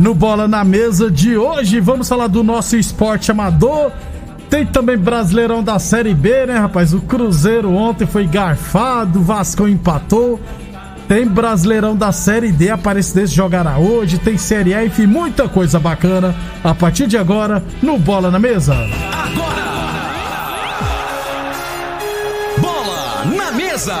No 0.00 0.14
Bola 0.14 0.48
na 0.48 0.64
Mesa 0.64 1.10
de 1.10 1.36
hoje, 1.36 1.78
vamos 1.78 2.08
falar 2.08 2.26
do 2.26 2.42
nosso 2.42 2.74
esporte 2.74 3.30
amador. 3.30 3.92
Tem 4.48 4.64
também 4.64 4.96
Brasileirão 4.96 5.62
da 5.62 5.78
Série 5.78 6.14
B, 6.14 6.46
né, 6.46 6.56
rapaz? 6.56 6.94
O 6.94 7.02
Cruzeiro 7.02 7.70
ontem 7.70 8.06
foi 8.06 8.26
garfado, 8.26 9.18
o 9.18 9.22
Vasco 9.22 9.68
empatou. 9.68 10.40
Tem 11.06 11.26
Brasileirão 11.26 11.94
da 11.94 12.12
Série 12.12 12.50
D, 12.50 12.70
Aparecidense 12.70 13.34
jogará 13.34 13.76
hoje, 13.76 14.16
tem 14.18 14.38
Série 14.38 14.72
A, 14.72 14.82
enfim, 14.82 15.04
muita 15.04 15.46
coisa 15.50 15.78
bacana 15.78 16.34
a 16.64 16.74
partir 16.74 17.06
de 17.06 17.18
agora 17.18 17.62
no 17.82 17.98
Bola 17.98 18.30
na 18.30 18.38
Mesa. 18.38 18.74
Bola 22.58 23.24
na 23.36 23.52
mesa. 23.52 24.00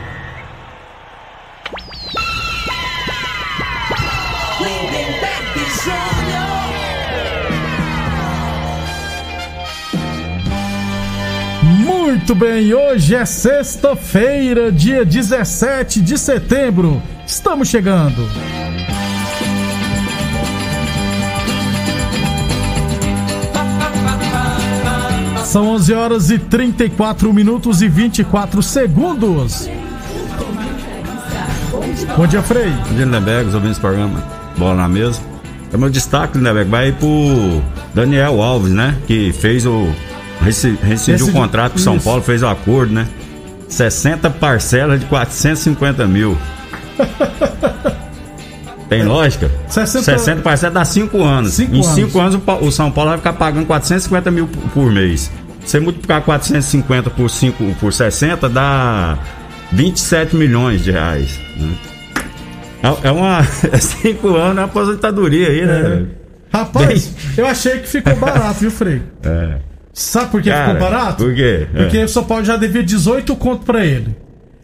Muito 12.21 12.35
bem, 12.35 12.71
hoje 12.71 13.15
é 13.15 13.25
sexta-feira, 13.25 14.71
dia 14.71 15.03
17 15.03 15.99
de 15.99 16.19
setembro. 16.19 17.01
Estamos 17.25 17.67
chegando. 17.67 18.29
São 25.43 25.67
11 25.69 25.93
horas 25.95 26.29
e 26.29 26.37
34 26.37 27.33
minutos 27.33 27.81
e 27.81 27.89
24 27.89 28.61
segundos. 28.61 29.67
Bom 32.15 32.27
dia, 32.27 32.43
Frei. 32.43 32.69
Bom 32.69 32.93
dia, 32.93 33.05
Lindenberg, 33.05 33.49
os 33.49 33.55
ouvintes 33.55 33.79
do 33.79 33.81
programa 33.81 34.23
Bola 34.55 34.75
na 34.75 34.87
Mesa. 34.87 35.19
É 35.73 35.77
meu 35.77 35.89
destaque, 35.89 36.37
Lindenberg, 36.37 36.69
vai 36.69 36.91
pro 36.91 37.63
Daniel 37.95 38.43
Alves, 38.43 38.71
né? 38.71 38.95
Que 39.07 39.33
fez 39.33 39.65
o. 39.65 39.87
Rescindiu 40.41 41.27
o 41.27 41.31
contrato 41.31 41.73
com 41.73 41.77
o 41.77 41.81
São 41.81 41.95
isso. 41.95 42.05
Paulo, 42.05 42.21
fez 42.21 42.41
o 42.43 42.47
acordo, 42.47 42.93
né? 42.93 43.07
60 43.67 44.29
parcelas 44.31 44.99
de 44.99 45.05
450 45.05 46.05
mil. 46.07 46.37
Tem 48.89 49.03
lógica? 49.03 49.49
60 49.69 50.03
60 50.03 50.41
parcelas 50.41 50.73
dá 50.73 50.83
5 50.83 51.23
anos. 51.23 51.53
Cinco 51.53 51.75
em 51.75 51.77
anos. 51.77 51.93
5 51.95 52.19
anos 52.19 52.35
o 52.35 52.39
Pa- 52.39 52.55
o 52.57 52.69
São 52.71 52.91
Paulo 52.91 53.11
vai 53.11 53.17
ficar 53.19 53.33
pagando 53.33 53.65
450 53.65 54.29
mil 54.31 54.47
por- 54.47 54.69
por 54.71 54.91
mês. 54.91 55.31
Você 55.65 55.79
multiplicar 55.79 56.21
450 56.23 57.09
por 57.09 57.29
5 57.29 57.63
por 57.79 57.93
60 57.93 58.49
dá 58.49 59.17
27 59.71 60.35
milhões 60.35 60.83
de 60.83 60.91
reais. 60.91 61.39
né? 61.57 61.71
É 62.83 63.07
é 63.07 63.11
uma. 63.11 63.43
5 63.79 64.27
anos 64.35 64.57
é 64.57 64.59
uma 64.59 64.63
aposentadoria 64.65 65.47
aí, 65.47 65.65
né? 65.65 66.05
Rapaz, 66.51 67.13
eu 67.37 67.45
achei 67.47 67.79
que 67.79 67.87
ficou 67.87 68.13
barato, 68.17 68.59
viu, 68.59 68.71
Frei? 68.71 69.01
É. 69.23 69.55
Sabe 69.93 70.31
por 70.31 70.41
que 70.41 70.49
Cara, 70.49 70.73
ficou 70.75 70.89
barato? 70.89 71.23
por 71.25 71.35
quê? 71.35 71.67
Porque 71.75 71.97
É. 71.97 72.05
o 72.05 72.07
São 72.07 72.23
Paulo 72.23 72.45
já 72.45 72.55
devia 72.57 72.81
18 72.83 73.35
conto 73.35 73.65
pra 73.65 73.85
ele. 73.85 74.15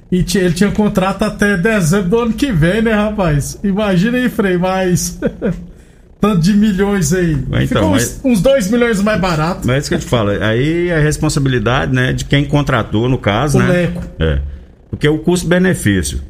E 0.09 0.19
ele 0.35 0.53
tinha 0.53 0.71
contrato 0.71 1.23
até 1.23 1.57
dezembro 1.57 2.09
do 2.09 2.19
ano 2.19 2.33
que 2.33 2.49
vem, 2.51 2.81
né, 2.81 2.93
rapaz? 2.93 3.59
Imagina 3.63 4.17
aí, 4.17 4.29
Frei, 4.29 4.57
mais. 4.57 5.19
Tanto 6.19 6.39
de 6.39 6.53
milhões 6.53 7.13
aí. 7.13 7.37
Mas 7.47 7.69
então, 7.69 7.81
Ficou 7.83 7.89
mas- 7.91 8.21
uns, 8.23 8.31
uns 8.37 8.41
2 8.41 8.71
milhões 8.71 9.01
mais 9.01 9.19
barato. 9.19 9.67
Mas 9.67 9.75
é 9.75 9.79
isso 9.79 9.89
que 9.89 9.95
eu 9.95 9.99
te 9.99 10.05
falo. 10.05 10.31
Aí 10.31 10.89
é 10.89 10.99
responsabilidade, 10.99 11.93
né, 11.93 12.13
de 12.13 12.23
quem 12.25 12.45
contratou, 12.45 13.07
no 13.09 13.17
caso, 13.17 13.57
O 13.59 13.61
né? 13.61 13.67
Leco. 13.67 14.03
É. 14.19 14.39
Porque 14.89 15.07
o 15.09 15.19
custo-benefício. 15.19 16.21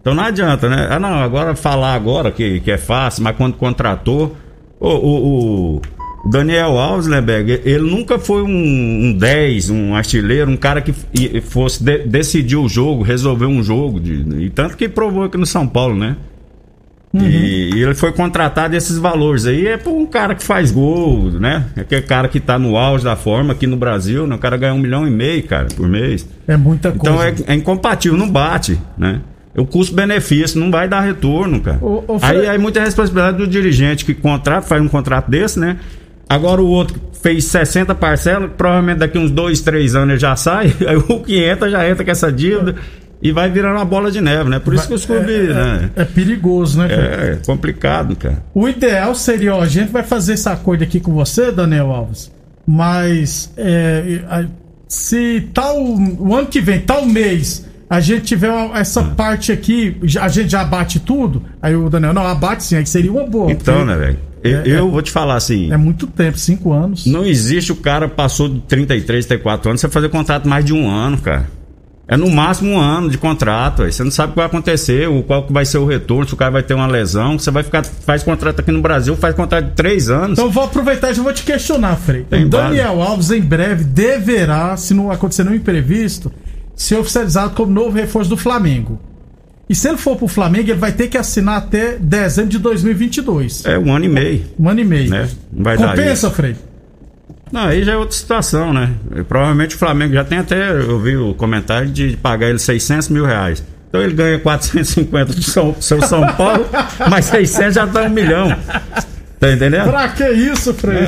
Então 0.00 0.14
não 0.14 0.24
adianta, 0.24 0.68
né? 0.68 0.88
Ah, 0.90 0.98
não, 0.98 1.22
agora 1.22 1.54
falar 1.54 1.92
agora 1.94 2.32
que, 2.32 2.60
que 2.60 2.70
é 2.70 2.78
fácil, 2.78 3.22
mas 3.22 3.36
quando 3.36 3.54
contratou. 3.56 4.34
O, 4.80 4.88
o, 4.88 5.76
o 5.76 5.82
Daniel 6.26 6.76
Alves, 6.78 7.06
né, 7.06 7.20
Berg, 7.20 7.60
ele 7.64 7.90
nunca 7.90 8.18
foi 8.18 8.42
um, 8.42 8.48
um 8.48 9.12
10, 9.16 9.70
um 9.70 9.94
artilheiro, 9.94 10.50
um 10.50 10.56
cara 10.56 10.80
que 10.80 10.92
fosse 11.42 11.82
de- 11.82 12.06
decidir 12.06 12.56
o 12.56 12.68
jogo, 12.68 13.02
resolver 13.02 13.46
um 13.46 13.62
jogo. 13.62 14.00
de- 14.00 14.44
e 14.44 14.50
tanto 14.50 14.76
que 14.76 14.88
provou 14.88 15.24
aqui 15.24 15.38
no 15.38 15.46
São 15.46 15.66
Paulo, 15.66 15.96
né? 15.96 16.16
E, 17.14 17.70
e 17.74 17.82
ele 17.82 17.94
foi 17.94 18.12
contratado 18.12 18.76
esses 18.76 18.98
valores 18.98 19.46
aí 19.46 19.66
é 19.66 19.78
por 19.78 19.92
um 19.92 20.04
cara 20.04 20.34
que 20.34 20.44
faz 20.44 20.70
gol, 20.70 21.30
né? 21.32 21.64
Aquele 21.74 22.02
cara 22.02 22.28
que 22.28 22.38
tá 22.38 22.58
no 22.58 22.76
auge 22.76 23.02
da 23.02 23.16
forma 23.16 23.52
aqui 23.54 23.66
no 23.66 23.76
Brasil, 23.78 24.26
né? 24.26 24.34
O 24.34 24.38
cara 24.38 24.58
ganha 24.58 24.74
um 24.74 24.78
milhão 24.78 25.06
e 25.08 25.10
meio, 25.10 25.42
cara, 25.44 25.68
por 25.74 25.88
mês. 25.88 26.28
É 26.46 26.54
muita 26.56 26.90
Então 26.94 27.16
coisa. 27.16 27.44
é, 27.48 27.52
é 27.52 27.54
incompatível, 27.54 28.18
não 28.18 28.28
bate, 28.30 28.78
né? 28.98 29.22
O 29.56 29.64
custo-benefício 29.64 30.60
não 30.60 30.70
vai 30.70 30.86
dar 30.86 31.00
retorno, 31.00 31.60
cara. 31.60 31.78
Ô, 31.80 32.04
ô, 32.06 32.18
Fred- 32.18 32.40
aí 32.46 32.54
é 32.54 32.58
muita 32.58 32.80
responsabilidade 32.84 33.38
do 33.38 33.46
dirigente 33.46 34.04
que 34.04 34.12
contrata, 34.12 34.66
faz 34.66 34.80
um 34.82 34.86
contrato 34.88 35.30
desse, 35.30 35.58
né? 35.58 35.78
Agora 36.28 36.60
o 36.60 36.68
outro 36.68 37.00
fez 37.22 37.44
60 37.46 37.94
parcelas, 37.94 38.50
provavelmente 38.56 38.98
daqui 38.98 39.18
uns 39.18 39.30
2, 39.30 39.60
3 39.60 39.94
anos 39.96 40.10
ele 40.10 40.18
já 40.18 40.36
sai, 40.36 40.74
aí 40.86 40.96
o 40.96 41.20
que 41.20 41.42
entra 41.42 41.70
já 41.70 41.88
entra 41.88 42.04
com 42.04 42.10
essa 42.10 42.30
dívida 42.30 42.76
e 43.20 43.32
vai 43.32 43.50
virando 43.50 43.76
uma 43.76 43.84
bola 43.84 44.10
de 44.10 44.20
neve, 44.20 44.48
né? 44.48 44.58
Por 44.58 44.74
isso 44.74 44.86
que 44.86 44.94
os 44.94 45.04
clubes, 45.04 45.50
é, 45.50 45.52
né? 45.52 45.90
é 45.96 46.04
perigoso, 46.04 46.78
né, 46.78 46.88
Frei? 46.88 47.30
É 47.30 47.38
complicado, 47.44 48.14
cara. 48.14 48.44
O 48.54 48.68
ideal 48.68 49.14
seria, 49.14 49.54
ó, 49.54 49.62
a 49.62 49.66
gente 49.66 49.90
vai 49.90 50.04
fazer 50.04 50.34
esse 50.34 50.48
acordo 50.48 50.84
aqui 50.84 51.00
com 51.00 51.12
você, 51.12 51.50
Daniel 51.50 51.90
Alves, 51.90 52.30
mas 52.66 53.52
é, 53.56 54.20
se 54.86 55.48
tal, 55.52 55.82
o 55.84 56.34
ano 56.34 56.46
que 56.46 56.60
vem, 56.60 56.80
tal 56.80 57.04
mês, 57.04 57.67
a 57.88 58.00
gente 58.00 58.22
tiver 58.22 58.50
uma- 58.50 58.78
essa 58.78 59.00
Ah. 59.00 59.04
parte 59.16 59.50
aqui, 59.52 59.96
a 60.20 60.28
gente 60.28 60.50
já 60.50 60.60
abate 60.62 61.00
tudo, 61.00 61.42
aí 61.62 61.74
o 61.74 61.88
Daniel, 61.88 62.12
não, 62.12 62.26
abate 62.26 62.64
sim, 62.64 62.76
aí 62.76 62.86
seria 62.86 63.10
uma 63.12 63.24
boa. 63.26 63.50
Então, 63.50 63.84
né, 63.84 63.96
velho? 63.96 64.18
Eu, 64.44 64.60
É, 64.60 64.68
eu 64.80 64.90
vou 64.90 65.02
te 65.02 65.10
falar 65.10 65.34
assim. 65.34 65.72
É 65.72 65.76
muito 65.76 66.06
tempo, 66.06 66.38
cinco 66.38 66.72
anos. 66.72 67.06
Não 67.06 67.24
existe 67.24 67.72
o 67.72 67.76
cara 67.76 68.08
passou 68.08 68.48
de 68.48 68.60
33, 68.60 69.26
34 69.26 69.68
anos, 69.70 69.80
você 69.80 69.88
fazer 69.88 70.08
contrato 70.10 70.48
mais 70.48 70.64
de 70.64 70.72
um 70.72 70.88
ano, 70.88 71.18
cara. 71.18 71.46
É 72.10 72.16
no 72.16 72.30
máximo 72.30 72.70
um 72.70 72.78
ano 72.78 73.10
de 73.10 73.18
contrato, 73.18 73.82
aí 73.82 73.92
você 73.92 74.02
não 74.02 74.10
sabe 74.10 74.28
o 74.30 74.32
que 74.32 74.36
vai 74.38 74.46
acontecer, 74.46 75.06
o 75.08 75.22
qual 75.22 75.42
que 75.42 75.52
vai 75.52 75.66
ser 75.66 75.76
o 75.76 75.84
retorno, 75.84 76.26
se 76.26 76.32
o 76.32 76.36
cara 76.38 76.50
vai 76.52 76.62
ter 76.62 76.72
uma 76.72 76.86
lesão, 76.86 77.38
você 77.38 77.50
vai 77.50 77.62
ficar, 77.62 77.84
faz 77.84 78.22
contrato 78.22 78.60
aqui 78.60 78.70
no 78.72 78.80
Brasil, 78.80 79.14
faz 79.14 79.34
contrato 79.34 79.66
de 79.66 79.72
três 79.72 80.08
anos. 80.08 80.32
Então 80.38 80.46
eu 80.46 80.50
vou 80.50 80.64
aproveitar 80.64 81.10
e 81.10 81.14
já 81.14 81.22
vou 81.22 81.32
te 81.34 81.42
questionar, 81.42 81.96
Frei. 81.96 82.22
Tem 82.22 82.44
o 82.44 82.48
Daniel 82.48 83.02
Alves 83.02 83.30
em 83.30 83.42
breve 83.42 83.84
deverá, 83.84 84.74
se 84.78 84.94
não 84.94 85.10
acontecer 85.10 85.44
nenhum 85.44 85.56
imprevisto, 85.56 86.32
ser 86.78 86.96
oficializado 86.96 87.54
como 87.54 87.70
novo 87.72 87.90
reforço 87.90 88.30
do 88.30 88.36
Flamengo. 88.36 88.98
E 89.68 89.74
se 89.74 89.86
ele 89.86 89.98
for 89.98 90.16
pro 90.16 90.26
Flamengo, 90.28 90.70
ele 90.70 90.78
vai 90.78 90.92
ter 90.92 91.08
que 91.08 91.18
assinar 91.18 91.58
até 91.58 91.96
dezembro 91.98 92.48
de 92.50 92.58
2022. 92.58 93.66
É 93.66 93.78
um 93.78 93.94
ano 93.94 94.06
e 94.06 94.08
meio, 94.08 94.46
Um 94.58 94.66
ano 94.68 94.80
e 94.80 94.84
meio. 94.84 95.10
né? 95.10 95.28
Vai 95.52 95.76
Compensa. 95.76 96.30
Frei? 96.30 96.56
Não, 97.52 97.62
aí 97.62 97.82
já 97.84 97.92
é 97.92 97.96
outra 97.96 98.16
situação, 98.16 98.72
né? 98.72 98.92
Provavelmente 99.28 99.74
o 99.74 99.78
Flamengo 99.78 100.14
já 100.14 100.24
tem 100.24 100.38
até, 100.38 100.70
eu 100.70 100.98
vi 101.00 101.16
o 101.16 101.34
comentário 101.34 101.88
de 101.90 102.16
pagar 102.16 102.48
ele 102.48 102.58
600 102.58 103.08
mil 103.10 103.26
reais. 103.26 103.62
Então 103.88 104.00
ele 104.02 104.14
ganha 104.14 104.38
450 104.38 105.32
do 105.34 105.42
São, 105.42 105.74
seu 105.80 106.00
São 106.02 106.26
Paulo, 106.34 106.66
mas 107.10 107.26
600 107.26 107.74
já 107.74 107.84
dá 107.86 108.02
um 108.04 108.10
milhão. 108.10 108.48
Tá 109.40 109.52
entendendo? 109.52 109.88
Pra 109.90 110.08
que 110.08 110.28
isso, 110.30 110.72
Frei? 110.74 110.98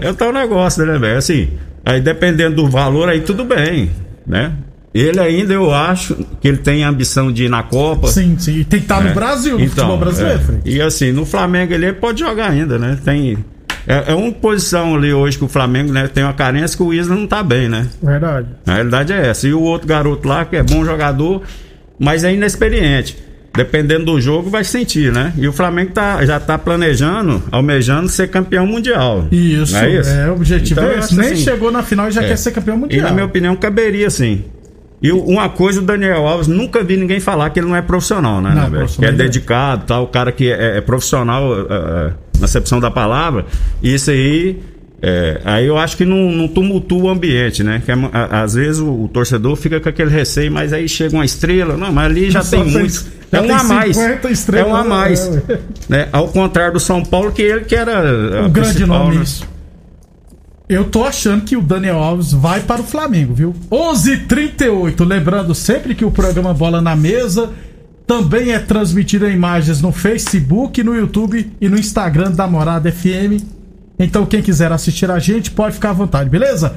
É 0.00 0.10
o 0.10 0.14
tal 0.14 0.32
negócio, 0.32 0.84
né, 0.84 0.98
velho? 0.98 1.16
Assim, 1.18 1.50
aí 1.84 2.00
dependendo 2.00 2.56
do 2.56 2.68
valor, 2.68 3.08
aí 3.08 3.20
tudo 3.20 3.44
bem, 3.44 3.90
né? 4.26 4.52
Ele 4.94 5.18
ainda, 5.20 5.54
eu 5.54 5.72
acho 5.72 6.14
que 6.40 6.46
ele 6.46 6.58
tem 6.58 6.84
a 6.84 6.88
ambição 6.88 7.32
de 7.32 7.44
ir 7.44 7.48
na 7.48 7.62
Copa. 7.62 8.08
Sim, 8.08 8.36
sim. 8.38 8.58
E 8.58 8.64
tem 8.64 8.78
que 8.80 8.84
estar 8.84 9.00
no 9.00 9.08
né? 9.08 9.14
Brasil, 9.14 9.58
no 9.58 9.64
Então, 9.64 9.74
futebol 9.86 9.98
brasileiro, 9.98 10.40
é. 10.64 10.68
E 10.68 10.82
assim, 10.82 11.12
no 11.12 11.24
Flamengo 11.24 11.72
ele 11.72 11.92
pode 11.94 12.20
jogar 12.20 12.50
ainda, 12.50 12.78
né? 12.78 12.98
Tem. 13.02 13.38
É, 13.86 14.12
é 14.12 14.14
uma 14.14 14.30
posição 14.30 14.94
ali 14.94 15.12
hoje 15.12 15.38
que 15.38 15.44
o 15.44 15.48
Flamengo 15.48 15.92
né, 15.92 16.06
tem 16.08 16.22
uma 16.22 16.34
carência 16.34 16.76
que 16.76 16.82
o 16.82 16.92
Isla 16.92 17.16
não 17.16 17.26
tá 17.26 17.42
bem, 17.42 17.68
né? 17.68 17.86
Verdade. 18.02 18.48
A 18.66 18.74
realidade 18.74 19.12
é 19.12 19.28
essa. 19.28 19.48
E 19.48 19.54
o 19.54 19.60
outro 19.60 19.88
garoto 19.88 20.28
lá, 20.28 20.44
que 20.44 20.56
é 20.56 20.62
bom 20.62 20.84
jogador, 20.84 21.42
mas 21.98 22.22
é 22.22 22.32
inexperiente. 22.32 23.16
Dependendo 23.54 24.06
do 24.06 24.20
jogo, 24.20 24.48
vai 24.48 24.64
sentir, 24.64 25.12
né? 25.12 25.32
E 25.36 25.46
o 25.48 25.52
Flamengo 25.52 25.92
tá, 25.92 26.24
já 26.24 26.38
tá 26.40 26.56
planejando, 26.58 27.42
almejando 27.50 28.08
ser 28.08 28.28
campeão 28.28 28.66
mundial. 28.66 29.26
Isso, 29.32 29.76
é 29.76 29.90
isso? 29.90 30.10
é, 30.10 30.30
o 30.30 30.34
objetivo 30.34 30.80
Então, 30.80 30.92
é 30.92 30.98
esse. 30.98 31.16
Nem 31.16 31.32
assim, 31.32 31.42
chegou 31.44 31.70
na 31.70 31.82
final 31.82 32.08
e 32.08 32.12
já 32.12 32.22
é. 32.22 32.28
quer 32.28 32.36
ser 32.36 32.52
campeão 32.52 32.76
E 32.76 32.80
mundial. 32.80 33.02
na 33.08 33.10
minha 33.12 33.26
opinião, 33.26 33.54
caberia 33.56 34.08
sim. 34.10 34.44
E 35.02 35.10
o- 35.10 35.22
uma 35.24 35.48
coisa, 35.48 35.80
o 35.80 35.82
Daniel 35.82 36.26
Alves, 36.26 36.46
nunca 36.46 36.82
vi 36.84 36.96
ninguém 36.96 37.18
falar 37.18 37.50
que 37.50 37.58
ele 37.58 37.66
não 37.66 37.74
é 37.76 37.82
profissional, 37.82 38.40
né? 38.40 38.50
Não, 38.54 38.70
né, 38.70 38.78
profissional 38.78 39.10
é 39.10 39.14
é. 39.14 39.16
dedicado, 39.16 39.84
tal, 39.86 40.04
o 40.04 40.06
cara 40.06 40.30
que 40.30 40.50
é, 40.50 40.78
é 40.78 40.80
profissional 40.80 41.52
é, 41.52 41.60
é, 41.60 42.12
na 42.38 42.44
acepção 42.44 42.78
da 42.78 42.90
palavra. 42.90 43.44
E 43.82 43.92
isso 43.94 44.10
aí, 44.12 44.60
é, 45.02 45.40
aí 45.44 45.66
eu 45.66 45.76
acho 45.76 45.96
que 45.96 46.04
não, 46.04 46.30
não 46.30 46.46
tumultua 46.46 47.02
o 47.04 47.08
ambiente, 47.08 47.64
né? 47.64 47.82
Que 47.84 47.90
é, 47.90 47.94
a- 48.12 48.42
às 48.42 48.54
vezes 48.54 48.80
o, 48.80 49.04
o 49.04 49.08
torcedor 49.08 49.56
fica 49.56 49.80
com 49.80 49.88
aquele 49.88 50.10
receio, 50.10 50.52
mas 50.52 50.72
aí 50.72 50.88
chega 50.88 51.14
uma 51.16 51.24
estrela, 51.24 51.76
não, 51.76 51.92
mas 51.92 52.06
ali 52.06 52.30
já 52.30 52.42
Só 52.42 52.56
tem 52.56 52.64
tem- 52.64 52.72
muito. 52.72 52.92
já 53.32 53.38
É 53.38 53.40
um 53.40 53.54
a 53.56 53.64
mais. 53.64 53.96
50 53.96 54.30
estrelas, 54.30 54.68
é 54.68 54.72
um 54.72 54.76
a 54.76 54.82
né? 54.84 54.88
mais. 54.88 55.26
É, 55.48 55.58
né? 55.88 56.08
Ao 56.12 56.28
contrário 56.28 56.74
do 56.74 56.80
São 56.80 57.02
Paulo, 57.04 57.32
que 57.32 57.42
ele 57.42 57.64
que 57.64 57.74
era 57.74 58.44
um 58.46 58.50
grande 58.50 58.86
nome 58.86 59.16
né? 59.16 59.24
Eu 60.72 60.84
tô 60.84 61.04
achando 61.04 61.44
que 61.44 61.54
o 61.54 61.60
Daniel 61.60 61.98
Alves 61.98 62.32
vai 62.32 62.60
para 62.60 62.80
o 62.80 62.84
Flamengo, 62.84 63.34
viu? 63.34 63.54
11:38, 63.70 65.04
lembrando 65.04 65.54
sempre 65.54 65.94
que 65.94 66.04
o 66.04 66.10
programa 66.10 66.54
Bola 66.54 66.80
na 66.80 66.96
Mesa 66.96 67.50
também 68.06 68.52
é 68.52 68.58
transmitido 68.58 69.26
em 69.26 69.34
imagens 69.34 69.82
no 69.82 69.92
Facebook, 69.92 70.82
no 70.82 70.94
YouTube 70.96 71.52
e 71.60 71.68
no 71.68 71.78
Instagram 71.78 72.30
da 72.32 72.46
Morada 72.46 72.90
FM. 72.90 73.44
Então 73.98 74.24
quem 74.24 74.40
quiser 74.40 74.72
assistir 74.72 75.10
a 75.10 75.18
gente 75.18 75.50
pode 75.50 75.74
ficar 75.74 75.90
à 75.90 75.94
vontade, 75.94 76.30
beleza? 76.30 76.74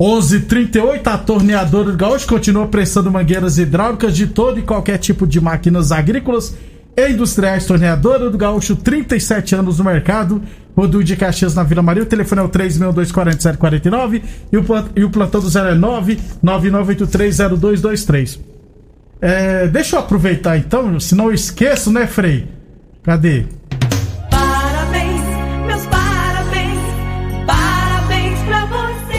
11:38 0.00 1.06
a 1.06 1.18
torneadora 1.18 1.90
do 1.90 1.98
Gaúcho 1.98 2.26
continua 2.26 2.66
prestando 2.66 3.10
mangueiras 3.10 3.58
hidráulicas 3.58 4.16
de 4.16 4.26
todo 4.26 4.58
e 4.58 4.62
qualquer 4.62 4.96
tipo 4.96 5.26
de 5.26 5.38
máquinas 5.38 5.92
agrícolas 5.92 6.56
e 6.96 7.10
industriais. 7.10 7.66
Torneadora 7.66 8.30
do 8.30 8.38
Gaúcho, 8.38 8.76
37 8.76 9.54
anos 9.54 9.78
no 9.78 9.84
mercado. 9.84 10.40
Rodul 10.76 11.02
de 11.02 11.16
Caxias 11.16 11.54
na 11.54 11.62
Vila 11.62 11.82
Maria. 11.82 12.02
O 12.02 12.06
telefone 12.06 12.40
é 12.40 12.44
o 12.44 12.48
3624749 12.48 14.22
e 14.52 14.56
o, 14.56 14.64
e 14.96 15.04
o 15.04 15.10
plantão 15.10 15.40
do 15.40 15.48
0 15.48 15.68
é 15.68 15.74
999830223. 15.74 18.40
É, 19.20 19.68
deixa 19.68 19.94
eu 19.96 20.00
aproveitar 20.00 20.58
então, 20.58 20.98
senão 21.00 21.26
eu 21.26 21.34
esqueço, 21.34 21.90
né, 21.90 22.06
Frei? 22.06 22.46
Cadê? 23.02 23.46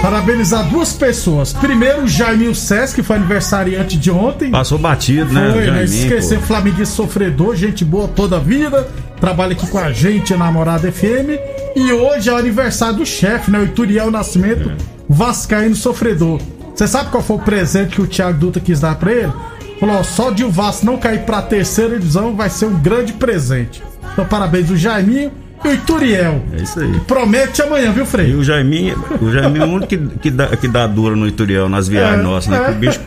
Parabenizar 0.06 0.70
duas 0.70 0.94
pessoas. 0.94 1.52
Primeiro, 1.52 2.04
o 2.04 2.08
Jaimil 2.08 2.54
Sesc, 2.54 2.94
que 2.94 3.02
foi 3.02 3.16
aniversariante 3.16 3.98
de 3.98 4.12
ontem. 4.12 4.52
Passou 4.52 4.78
batido, 4.78 5.34
né? 5.34 5.52
Foi, 5.52 5.62
né? 5.62 5.66
Jaiminho, 5.66 5.84
Esquecer. 5.84 6.40
Flamenguista 6.42 6.96
sofredor, 6.96 7.56
gente 7.56 7.84
boa 7.84 8.08
toda 8.08 8.36
a 8.36 8.40
vida. 8.40 8.88
Trabalha 9.20 9.54
aqui 9.54 9.66
com 9.66 9.80
a 9.80 9.92
gente, 9.92 10.36
namorada 10.36 10.92
FM. 10.92 11.40
E 11.76 11.92
hoje 11.92 12.30
é 12.30 12.34
o 12.34 12.38
aniversário 12.38 12.98
do 12.98 13.06
chefe, 13.06 13.50
né? 13.50 13.58
O 13.58 13.64
Ituriel 13.64 14.12
Nascimento, 14.12 14.70
É. 14.70 14.76
Vascaíno 15.10 15.76
sofredor. 15.76 16.40
Você 16.76 16.88
sabe 16.88 17.10
qual 17.10 17.24
foi 17.24 17.38
o 17.38 17.40
presente 17.40 17.96
que 17.96 18.02
o 18.04 18.06
Thiago 18.06 18.38
Dutra 18.38 18.62
quis 18.62 18.80
dar 18.82 18.94
pra 18.98 19.12
ele? 19.12 19.34
Falou, 19.80 19.96
ó, 19.96 20.04
só 20.04 20.30
de 20.30 20.44
o 20.44 20.52
Vasco 20.52 20.86
não 20.86 20.98
cair 20.98 21.22
pra 21.22 21.42
terceira 21.42 21.98
divisão 21.98 22.36
vai 22.36 22.52
ser 22.52 22.68
um 22.68 22.80
grande 22.80 23.12
presente. 23.12 23.82
Então, 24.14 24.24
parabéns 24.24 24.68
do 24.68 24.78
Jaiminho 24.78 25.32
e 25.64 25.68
o 25.68 25.74
Ituriel. 25.74 26.44
É 26.54 26.62
isso 26.62 26.80
aí. 26.80 27.00
Promete 27.02 27.62
amanhã, 27.62 27.92
viu, 27.92 28.04
E 28.04 28.08
Frei? 28.08 28.34
o 28.36 28.44
Jaiminho, 28.44 29.04
o 29.22 29.32
Jaiminho 29.32 29.64
é 29.64 29.68
o 29.68 29.70
único 29.72 29.88
que, 29.88 29.98
que, 29.98 30.32
dá, 30.32 30.48
que 30.56 30.68
dá 30.68 30.86
dura 30.88 31.16
no 31.16 31.28
Ituriel, 31.28 31.70
nas 31.70 31.88
viagens 31.88 32.20
É, 32.20 32.24
nossas, 32.24 32.50
né? 32.52 32.58
é. 32.62 32.66
Que 32.66 32.72
o 32.72 32.76
bicho 32.76 33.00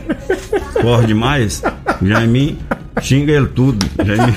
corre 0.81 1.07
demais. 1.07 1.61
O 2.01 2.05
Jaiminho 2.05 2.57
xinga 3.01 3.31
ele 3.31 3.47
tudo. 3.47 3.85
Jaiminho... 4.03 4.35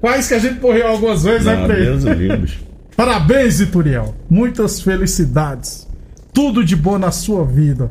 Quais 0.00 0.28
que 0.28 0.34
a 0.34 0.38
gente 0.38 0.60
morreu 0.60 0.86
algumas 0.88 1.22
vezes, 1.22 1.44
né, 1.44 1.56
Não, 1.56 1.66
Frei? 1.66 1.84
Deus 1.84 2.04
livre. 2.04 2.58
Parabéns, 2.96 3.60
Ituriel. 3.60 4.14
Muitas 4.28 4.80
felicidades. 4.80 5.86
Tudo 6.32 6.64
de 6.64 6.76
bom 6.76 6.98
na 6.98 7.10
sua 7.10 7.44
vida. 7.44 7.90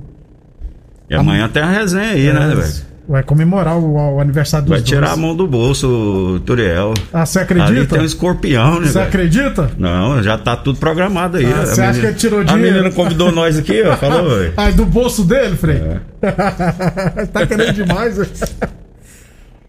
E 1.09 1.15
amanhã 1.15 1.47
tem 1.49 1.61
a 1.61 1.69
resenha 1.69 2.11
aí, 2.11 2.31
né, 2.33 2.47
velho? 2.55 2.88
Vai 3.09 3.23
comemorar 3.23 3.75
o, 3.75 4.15
o 4.17 4.21
aniversário 4.21 4.67
dos 4.67 4.75
Vai 4.75 4.83
tirar 4.83 5.07
a 5.07 5.09
dois. 5.09 5.19
mão 5.21 5.35
do 5.35 5.47
bolso 5.47 5.87
o 5.89 6.37
Ituriel. 6.37 6.93
Ah, 7.11 7.25
você 7.25 7.39
Ali 7.39 7.45
acredita? 7.45 7.87
tem 7.95 8.01
um 8.01 8.05
escorpião, 8.05 8.79
né, 8.79 8.85
Você 8.87 8.99
acredita? 8.99 9.71
Não, 9.79 10.21
já 10.21 10.37
tá 10.37 10.55
tudo 10.55 10.77
programado 10.77 11.37
aí. 11.37 11.45
Ah, 11.51 11.61
A 11.61 11.65
você 11.65 11.81
acha 11.81 11.91
menina- 11.93 11.99
que 12.01 12.05
ele 12.05 12.15
tirou 12.15 12.39
A 12.41 12.43
dinheiro? 12.43 12.71
menina 12.75 12.91
convidou 12.91 13.31
nós 13.31 13.57
aqui, 13.57 13.81
ó. 13.81 13.97
Falou. 13.97 14.29
Ai, 14.55 14.73
do 14.73 14.85
bolso 14.85 15.23
dele, 15.23 15.55
Frei? 15.57 15.77
É. 16.21 17.25
tá 17.33 17.47
querendo 17.47 17.73
demais, 17.73 18.15
velho. 18.17 18.29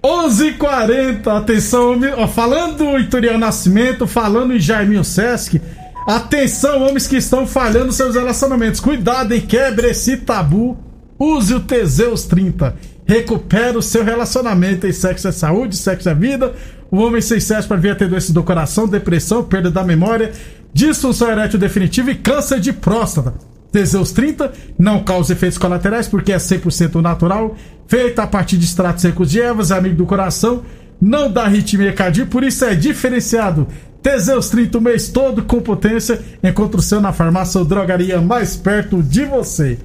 11:40 0.05 1.27
atenção, 1.37 1.99
ó, 2.17 2.27
falando 2.27 2.83
em 2.85 3.01
Ituriel 3.01 3.39
Nascimento, 3.39 4.07
falando 4.07 4.55
em 4.55 4.59
Jaiminho 4.59 5.05
Sesc, 5.05 5.61
atenção, 6.07 6.83
homens 6.87 7.07
que 7.07 7.17
estão 7.17 7.47
falhando 7.47 7.93
seus 7.93 8.15
relacionamentos, 8.15 8.81
cuidado 8.81 9.35
e 9.35 9.41
quebre 9.41 9.89
esse 9.91 10.17
tabu, 10.19 10.79
use 11.19 11.53
o 11.55 11.61
Teseus 11.61 12.25
30, 12.25 12.75
recupera 13.11 13.77
o 13.77 13.83
seu 13.83 14.05
relacionamento 14.05 14.87
em 14.87 14.93
sexo 14.93 15.27
é 15.27 15.33
saúde, 15.33 15.77
sexo 15.77 16.09
é 16.09 16.15
vida, 16.15 16.55
o 16.93 16.99
homem 16.99 17.21
sem 17.21 17.41
sexo 17.41 17.67
para 17.67 17.77
vir 17.77 17.91
a 17.91 17.97
ter 17.97 18.09
doenças 18.09 18.31
do 18.31 18.45
coração, 18.45 18.87
depressão, 18.87 19.43
perda 19.43 19.69
da 19.69 19.83
memória, 19.83 20.31
disfunção 20.73 21.29
erétil 21.29 21.59
definitiva 21.59 22.13
e 22.13 22.15
câncer 22.15 22.61
de 22.61 22.73
próstata. 22.73 23.35
Teseus 23.73 24.13
30 24.13 24.53
não 24.79 25.03
causa 25.03 25.33
efeitos 25.33 25.59
colaterais 25.59 26.07
porque 26.07 26.31
é 26.31 26.37
100% 26.37 27.03
natural, 27.03 27.57
feita 27.89 28.23
a 28.23 28.29
partir 28.29 28.57
de 28.57 28.65
extratos 28.65 29.03
secos 29.03 29.29
de 29.29 29.41
ervas, 29.41 29.73
é 29.73 29.75
amigo 29.77 29.97
do 29.97 30.07
coração, 30.07 30.63
não 31.01 31.29
dá 31.29 31.47
arritmia 31.47 31.93
cardíaca, 31.93 32.31
por 32.31 32.45
isso 32.45 32.65
é 32.65 32.77
diferenciado. 32.77 33.67
Teseus 34.01 34.51
30 34.51 34.79
o 34.79 34.81
mês 34.81 35.09
todo 35.09 35.43
com 35.43 35.61
potência, 35.61 36.21
encontra 36.45 36.79
o 36.79 36.83
seu 36.83 37.01
na 37.01 37.13
farmácia 37.13 37.59
ou 37.59 37.65
drogaria 37.65 38.21
mais 38.21 38.55
perto 38.55 39.03
de 39.03 39.25
você. 39.25 39.79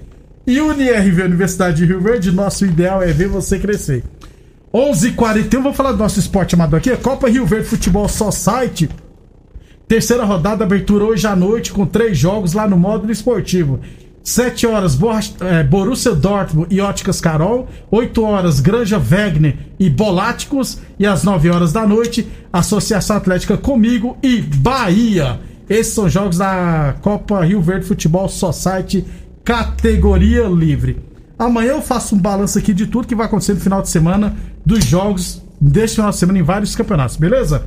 E 0.47 0.61
UniRV 0.61 1.23
Universidade 1.23 1.77
de 1.77 1.85
Rio 1.85 1.99
Verde, 1.99 2.31
nosso 2.31 2.65
ideal 2.65 3.01
é 3.01 3.11
ver 3.11 3.27
você 3.27 3.57
crescer. 3.57 4.03
11h41, 4.71 5.49
vamos 5.51 5.75
falar 5.75 5.93
do 5.93 5.97
nosso 5.97 6.19
esporte 6.19 6.53
amador 6.53 6.79
aqui, 6.79 6.95
Copa 6.97 7.29
Rio 7.29 7.45
Verde 7.45 7.67
Futebol 7.67 8.07
Society. 8.07 8.87
Terceira 9.87 10.23
rodada, 10.23 10.63
abertura 10.63 11.03
hoje 11.03 11.25
à 11.25 11.35
noite, 11.35 11.71
com 11.71 11.85
três 11.85 12.17
jogos 12.17 12.53
lá 12.53 12.67
no 12.67 12.77
módulo 12.77 13.11
esportivo. 13.11 13.79
7 14.23 14.65
horas, 14.65 14.97
eh, 15.39 15.63
Borussia 15.63 16.15
Dortmund 16.15 16.67
e 16.73 16.81
Óticas 16.81 17.21
Carol. 17.21 17.67
8 17.91 18.23
horas, 18.23 18.59
Granja 18.59 18.99
Wegner 18.99 19.55
e 19.79 19.87
Boláticos. 19.87 20.79
E 20.97 21.05
às 21.05 21.23
9 21.23 21.49
horas 21.49 21.71
da 21.71 21.85
noite, 21.85 22.27
Associação 22.51 23.17
Atlética 23.17 23.55
Comigo 23.55 24.17
e 24.23 24.41
Bahia. 24.41 25.39
Esses 25.69 25.93
são 25.93 26.09
jogos 26.09 26.39
da 26.39 26.95
Copa 27.01 27.43
Rio 27.43 27.61
Verde 27.61 27.85
Futebol 27.85 28.27
Society, 28.27 29.05
categoria 29.45 30.47
livre. 30.47 30.97
Amanhã 31.37 31.73
eu 31.73 31.81
faço 31.81 32.15
um 32.15 32.19
balanço 32.19 32.57
aqui 32.57 32.73
de 32.73 32.87
tudo 32.87 33.07
que 33.07 33.13
vai 33.13 33.27
acontecer 33.27 33.53
no 33.53 33.59
final 33.59 33.81
de 33.81 33.89
semana 33.89 34.35
dos 34.65 34.83
jogos 34.83 35.41
deste 35.61 35.95
final 35.97 36.09
de 36.09 36.17
semana 36.17 36.39
em 36.39 36.43
vários 36.43 36.75
campeonatos, 36.75 37.15
beleza? 37.15 37.63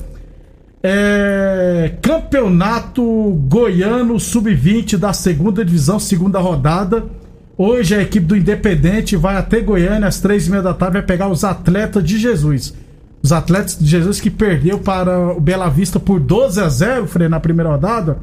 É, 0.83 1.95
campeonato 2.03 3.03
Goiano 3.49 4.19
Sub-20 4.19 4.97
da 4.97 5.13
segunda 5.13 5.65
divisão, 5.65 6.01
segunda 6.01 6.41
rodada. 6.41 7.05
Hoje 7.57 7.95
a 7.95 8.03
equipe 8.03 8.27
do 8.27 8.37
Independente 8.37 9.17
vai 9.17 9.37
até 9.37 9.61
Goiânia 9.61 10.09
às 10.09 10.21
três 10.21 10.47
e 10.47 10.51
meia 10.51 10.63
da 10.63 10.75
tarde, 10.75 10.95
vai 10.95 11.03
pegar 11.03 11.29
os 11.29 11.45
atletas 11.45 12.03
de 12.03 12.19
Jesus. 12.19 12.75
Os 13.23 13.33
atletas 13.33 13.77
de 13.79 13.87
Jesus 13.87 14.21
que 14.21 14.31
perdeu 14.31 14.79
para 14.79 15.33
o 15.33 15.41
Bela 15.41 15.69
Vista 15.69 15.99
por 15.99 16.21
12 16.21 16.61
a 16.61 16.69
0, 16.69 17.07
Frei, 17.07 17.29
na 17.29 17.41
primeira 17.41 17.71
rodada. 17.71 18.19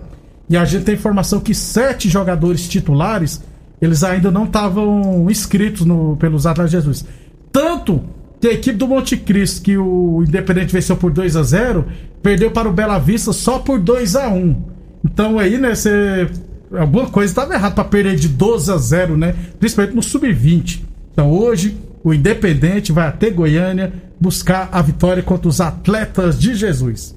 E 0.49 0.55
a 0.55 0.65
gente 0.65 0.85
tem 0.85 0.95
informação 0.95 1.39
que 1.39 1.53
sete 1.53 2.07
jogadores 2.09 2.67
titulares 2.67 3.41
eles 3.81 4.03
ainda 4.03 4.31
não 4.31 4.45
estavam 4.45 5.29
inscritos 5.29 5.85
no, 5.85 6.15
pelos 6.17 6.45
Atletas 6.45 6.71
de 6.71 6.77
Jesus. 6.77 7.05
Tanto 7.51 8.03
que 8.39 8.47
a 8.47 8.53
equipe 8.53 8.77
do 8.77 8.87
Monte 8.87 9.17
Cristo, 9.17 9.61
que 9.61 9.77
o 9.77 10.23
Independente 10.23 10.73
venceu 10.73 10.95
por 10.95 11.11
2 11.11 11.35
a 11.35 11.43
0 11.43 11.85
perdeu 12.21 12.51
para 12.51 12.67
o 12.69 12.73
Bela 12.73 12.97
Vista 12.97 13.31
só 13.31 13.59
por 13.59 13.79
2 13.79 14.15
a 14.15 14.29
1 14.29 14.55
Então 15.03 15.39
aí, 15.39 15.57
né, 15.57 15.75
você. 15.75 16.29
Alguma 16.75 17.05
coisa 17.09 17.31
estava 17.31 17.53
errada 17.53 17.75
para 17.75 17.83
perder 17.83 18.15
de 18.15 18.27
12 18.27 18.71
a 18.71 18.77
0 18.77 19.15
né? 19.15 19.35
Principalmente 19.59 19.95
no 19.95 20.03
Sub-20. 20.03 20.81
Então 21.13 21.31
hoje, 21.31 21.77
o 22.03 22.13
Independente 22.13 22.91
vai 22.91 23.07
até 23.07 23.29
Goiânia 23.29 23.93
buscar 24.19 24.67
a 24.71 24.81
vitória 24.81 25.21
contra 25.21 25.47
os 25.47 25.61
Atletas 25.61 26.39
de 26.39 26.55
Jesus. 26.55 27.14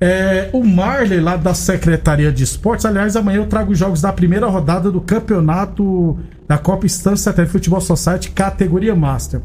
É, 0.00 0.50
o 0.52 0.62
Marley, 0.62 1.20
lá 1.20 1.36
da 1.36 1.54
Secretaria 1.54 2.30
de 2.30 2.44
Esportes, 2.44 2.84
aliás, 2.84 3.16
amanhã 3.16 3.38
eu 3.38 3.46
trago 3.46 3.72
os 3.72 3.78
jogos 3.78 4.02
da 4.02 4.12
primeira 4.12 4.46
rodada 4.46 4.90
do 4.90 5.00
campeonato 5.00 6.18
da 6.46 6.58
Copa 6.58 6.84
Instância 6.84 7.30
Satélite 7.30 7.52
Futebol 7.52 7.80
Society, 7.80 8.30
categoria 8.30 8.94
Master. 8.94 9.40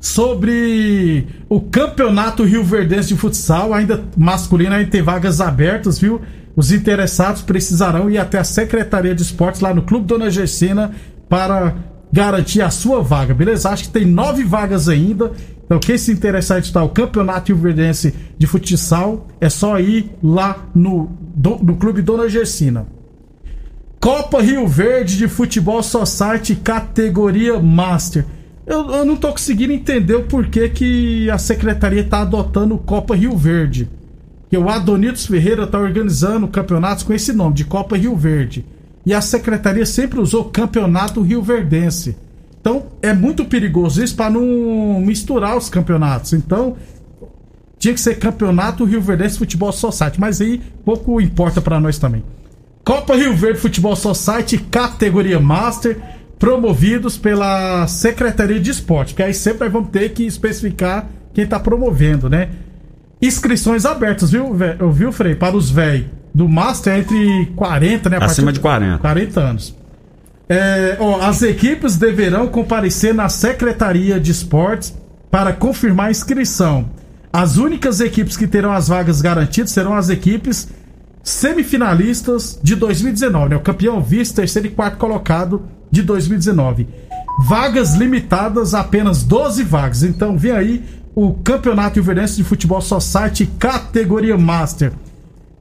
Sobre 0.00 1.26
o 1.48 1.60
campeonato 1.60 2.44
Rio 2.44 2.62
Verdense 2.62 3.08
de 3.08 3.16
futsal, 3.16 3.74
ainda 3.74 4.04
masculino, 4.16 4.74
ainda 4.74 4.90
tem 4.90 5.02
vagas 5.02 5.40
abertas, 5.40 5.98
viu? 5.98 6.20
Os 6.54 6.70
interessados 6.70 7.42
precisarão 7.42 8.08
ir 8.08 8.18
até 8.18 8.38
a 8.38 8.44
Secretaria 8.44 9.14
de 9.14 9.22
Esportes 9.22 9.60
lá 9.60 9.74
no 9.74 9.82
Clube 9.82 10.06
Dona 10.06 10.30
Gersina 10.30 10.92
para 11.28 11.74
garantir 12.12 12.62
a 12.62 12.70
sua 12.70 13.02
vaga, 13.02 13.34
beleza? 13.34 13.70
Acho 13.70 13.84
que 13.84 13.90
tem 13.90 14.04
nove 14.04 14.44
vagas 14.44 14.88
ainda. 14.88 15.32
Então, 15.68 15.78
quem 15.78 15.98
se 15.98 16.10
interessar 16.10 16.56
em 16.56 16.62
estudar 16.62 16.82
o 16.82 16.88
Campeonato 16.88 17.54
Rio 17.54 17.74
de 18.38 18.46
Futsal, 18.46 19.28
é 19.38 19.50
só 19.50 19.78
ir 19.78 20.10
lá 20.22 20.66
no, 20.74 21.10
do, 21.20 21.56
no 21.56 21.76
Clube 21.76 22.00
Dona 22.00 22.26
Gersina. 22.26 22.86
Copa 24.00 24.40
Rio 24.40 24.66
Verde 24.66 25.18
de 25.18 25.28
Futebol 25.28 25.82
Society, 25.82 26.56
categoria 26.56 27.60
Master. 27.60 28.24
Eu, 28.66 28.90
eu 28.90 29.04
não 29.04 29.14
tô 29.14 29.30
conseguindo 29.30 29.74
entender 29.74 30.14
o 30.14 30.24
porquê 30.24 30.70
que 30.70 31.28
a 31.28 31.36
secretaria 31.36 32.02
tá 32.02 32.22
adotando 32.22 32.78
Copa 32.78 33.14
Rio 33.14 33.36
Verde. 33.36 33.90
Que 34.48 34.56
o 34.56 34.70
Adonitos 34.70 35.26
Ferreira 35.26 35.66
tá 35.66 35.78
organizando 35.78 36.48
campeonatos 36.48 37.04
com 37.04 37.12
esse 37.12 37.34
nome, 37.34 37.56
de 37.56 37.66
Copa 37.66 37.94
Rio 37.94 38.16
Verde. 38.16 38.64
E 39.04 39.12
a 39.12 39.20
secretaria 39.20 39.84
sempre 39.84 40.18
usou 40.18 40.46
Campeonato 40.46 41.20
Rio 41.20 41.42
Verdense. 41.42 42.16
Então 42.68 42.86
é 43.00 43.14
muito 43.14 43.46
perigoso 43.46 44.04
isso 44.04 44.14
para 44.14 44.28
não 44.28 45.00
misturar 45.00 45.56
os 45.56 45.70
campeonatos. 45.70 46.34
Então 46.34 46.76
tinha 47.78 47.94
que 47.94 48.00
ser 48.00 48.16
Campeonato 48.18 48.84
Rio 48.84 49.00
Verdense 49.00 49.38
Futebol 49.38 49.72
Society, 49.72 50.20
mas 50.20 50.38
aí 50.40 50.60
pouco 50.84 51.18
importa 51.18 51.62
para 51.62 51.80
nós 51.80 51.98
também. 51.98 52.22
Copa 52.84 53.16
Rio 53.16 53.34
Verde 53.34 53.58
Futebol 53.58 53.96
Society, 53.96 54.58
categoria 54.58 55.40
Master, 55.40 55.98
promovidos 56.38 57.16
pela 57.16 57.86
Secretaria 57.86 58.60
de 58.60 58.70
Esporte, 58.70 59.14
que 59.14 59.22
aí 59.22 59.32
sempre 59.32 59.68
vamos 59.70 59.88
ter 59.88 60.10
que 60.10 60.26
especificar 60.26 61.08
quem 61.32 61.46
tá 61.46 61.58
promovendo, 61.58 62.28
né? 62.28 62.50
Inscrições 63.20 63.86
abertas, 63.86 64.30
viu, 64.30 64.54
viu 64.92 65.10
Frei? 65.10 65.34
Para 65.34 65.56
os 65.56 65.70
velhos 65.70 66.06
do 66.34 66.46
Master 66.48 66.92
é 66.92 66.98
entre 66.98 67.46
40, 67.56 68.10
né? 68.10 68.18
Acima 68.20 68.52
de 68.52 68.60
40. 68.60 68.98
40 68.98 69.40
anos. 69.40 69.78
É, 70.48 70.96
ó, 70.98 71.20
as 71.20 71.42
equipes 71.42 71.96
deverão 71.96 72.48
comparecer 72.48 73.12
na 73.12 73.28
Secretaria 73.28 74.18
de 74.18 74.30
Esportes 74.30 74.96
para 75.30 75.52
confirmar 75.52 76.08
a 76.08 76.10
inscrição. 76.10 76.90
As 77.30 77.58
únicas 77.58 78.00
equipes 78.00 78.36
que 78.36 78.46
terão 78.46 78.72
as 78.72 78.88
vagas 78.88 79.20
garantidas 79.20 79.70
serão 79.70 79.94
as 79.94 80.08
equipes 80.08 80.68
semifinalistas 81.22 82.58
de 82.62 82.74
2019, 82.74 83.50
né? 83.50 83.56
O 83.56 83.60
campeão 83.60 84.00
vice, 84.00 84.32
terceiro 84.32 84.68
e 84.68 84.70
quarto 84.70 84.96
colocado 84.96 85.62
de 85.90 86.02
2019. 86.02 86.88
Vagas 87.46 87.94
limitadas, 87.94 88.72
apenas 88.72 89.22
12 89.22 89.62
vagas. 89.62 90.02
Então 90.02 90.38
vem 90.38 90.52
aí 90.52 90.84
o 91.14 91.34
Campeonato 91.34 92.00
Rio 92.00 92.26
de 92.26 92.44
Futebol 92.44 92.80
Society 92.80 93.46
categoria 93.58 94.38
Master. 94.38 94.92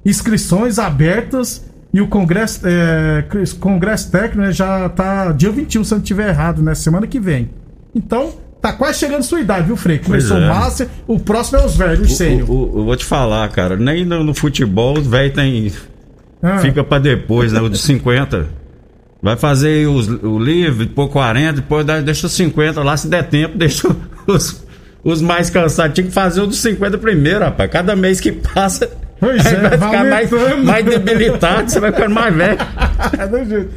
Inscrições 0.05 0.79
abertas 0.79 1.66
e 1.93 2.01
o 2.01 2.07
Congresso, 2.07 2.61
é, 2.65 3.23
Congresso 3.59 4.11
Técnico 4.11 4.41
né, 4.41 4.51
já 4.51 4.89
tá 4.89 5.31
dia 5.31 5.51
21, 5.51 5.83
se 5.83 5.93
eu 5.93 5.97
não 5.97 6.03
estiver 6.03 6.29
errado, 6.29 6.61
né? 6.61 6.75
Semana 6.75 7.07
que 7.07 7.19
vem. 7.19 7.49
Então, 7.95 8.33
tá 8.61 8.73
quase 8.73 8.99
chegando 8.99 9.23
sua 9.23 9.39
idade, 9.39 9.67
viu, 9.67 9.77
Frei? 9.77 9.97
Começou 9.97 10.37
é. 10.37 10.45
o 10.45 10.47
Master, 10.47 10.87
o 11.07 11.19
próximo 11.19 11.59
é 11.59 11.65
os 11.65 11.75
velhos, 11.75 12.15
sênior. 12.15 12.47
eu 12.49 12.83
vou 12.83 12.95
te 12.95 13.05
falar, 13.05 13.49
cara, 13.49 13.75
nem 13.77 14.05
no, 14.05 14.23
no 14.23 14.33
futebol 14.33 14.97
os 14.97 15.07
velhos 15.07 15.33
tem. 15.33 15.71
Ah. 16.41 16.59
Fica 16.59 16.83
pra 16.83 16.99
depois, 16.99 17.51
né? 17.51 17.61
O 17.61 17.69
de 17.69 17.77
50. 17.77 18.47
Vai 19.21 19.35
fazer 19.35 19.87
os, 19.87 20.07
o 20.07 20.37
livre, 20.37 20.85
depois 20.85 21.11
40, 21.11 21.53
depois 21.53 21.85
dá- 21.85 21.99
deixa 21.99 22.27
os 22.27 22.33
50 22.33 22.83
lá, 22.83 22.95
se 22.95 23.07
der 23.07 23.23
tempo, 23.23 23.57
deixa 23.57 23.87
os, 24.27 24.63
os 25.03 25.21
mais 25.21 25.49
cansados. 25.49 25.95
Tinha 25.95 26.05
que 26.05 26.13
fazer 26.13 26.41
o 26.41 26.47
dos 26.47 26.59
50 26.59 26.97
primeiro, 26.99 27.39
rapaz. 27.39 27.71
Cada 27.71 27.95
mês 27.95 28.19
que 28.19 28.31
passa. 28.31 28.89
Pois 29.19 29.45
é, 29.45 29.55
vai 29.55 29.71
ficar 29.71 30.03
mais, 30.05 30.29
mais 30.63 30.85
debilitado, 30.85 31.71
você 31.71 31.79
vai 31.79 31.91
ficando 31.91 32.13
mais 32.13 32.35
velho. 32.35 32.57
É 33.17 33.27
do 33.27 33.45
jeito. 33.45 33.69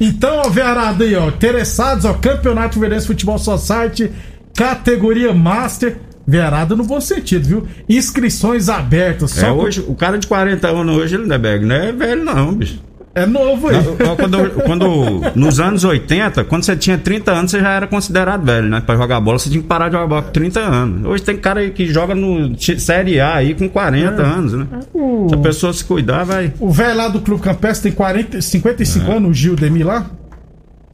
Então, 0.00 0.42
ó, 0.44 0.48
Verada 0.48 1.04
aí, 1.04 1.14
ó, 1.14 1.28
interessados, 1.28 2.04
ó, 2.04 2.14
Campeonato 2.14 2.78
Verense 2.78 3.06
Futebol 3.06 3.38
Society, 3.38 4.10
categoria 4.54 5.32
Master, 5.32 5.98
Verada 6.26 6.76
no 6.76 6.84
bom 6.84 7.00
sentido, 7.00 7.48
viu? 7.48 7.68
Inscrições 7.88 8.68
abertas, 8.68 9.30
só 9.30 9.46
É, 9.46 9.50
hoje, 9.52 9.82
o 9.88 9.94
cara 9.94 10.18
de 10.18 10.26
40 10.26 10.68
anos 10.68 10.96
hoje, 10.96 11.16
Lindeberg, 11.16 11.64
não 11.64 11.74
é 11.74 11.90
velho, 11.90 12.22
não, 12.22 12.54
bicho. 12.54 12.80
É 13.14 13.26
novo 13.26 13.68
aí. 13.68 13.76
Quando, 14.16 14.50
quando- 14.62 15.32
nos 15.34 15.58
anos 15.58 15.82
80, 15.84 16.44
quando 16.44 16.62
você 16.64 16.76
tinha 16.76 16.96
30 16.96 17.32
anos, 17.32 17.50
você 17.50 17.60
já 17.60 17.70
era 17.70 17.86
considerado 17.86 18.44
velho, 18.44 18.68
né? 18.68 18.80
Pra 18.84 18.96
jogar 18.96 19.20
bola, 19.20 19.38
você 19.38 19.48
tinha 19.50 19.60
que 19.62 19.66
parar 19.68 19.88
de 19.88 19.94
jogar 19.94 20.06
bola 20.06 20.22
com 20.22 20.30
30 20.30 20.60
anos. 20.60 21.04
Hoje 21.06 21.22
tem 21.22 21.36
cara 21.36 21.60
aí 21.60 21.70
que 21.70 21.86
joga 21.86 22.14
no 22.14 22.56
Série 22.60 23.18
A 23.20 23.34
aí 23.36 23.54
com 23.54 23.68
40 23.68 24.22
anos, 24.22 24.52
né? 24.52 24.66
O- 24.94 25.26
Se 25.28 25.34
a 25.34 25.38
pessoa 25.38 25.72
se 25.72 25.84
cuidar, 25.84 26.24
vai. 26.24 26.52
O 26.60 26.70
velho 26.70 26.96
lá 26.96 27.08
do 27.08 27.20
Clube 27.20 27.42
Campestre 27.42 27.90
tem 27.90 27.96
40, 27.96 28.40
55 28.40 29.10
anos, 29.10 29.30
o 29.30 29.34
Gil 29.34 29.56
Demi 29.56 29.82
lá. 29.82 30.06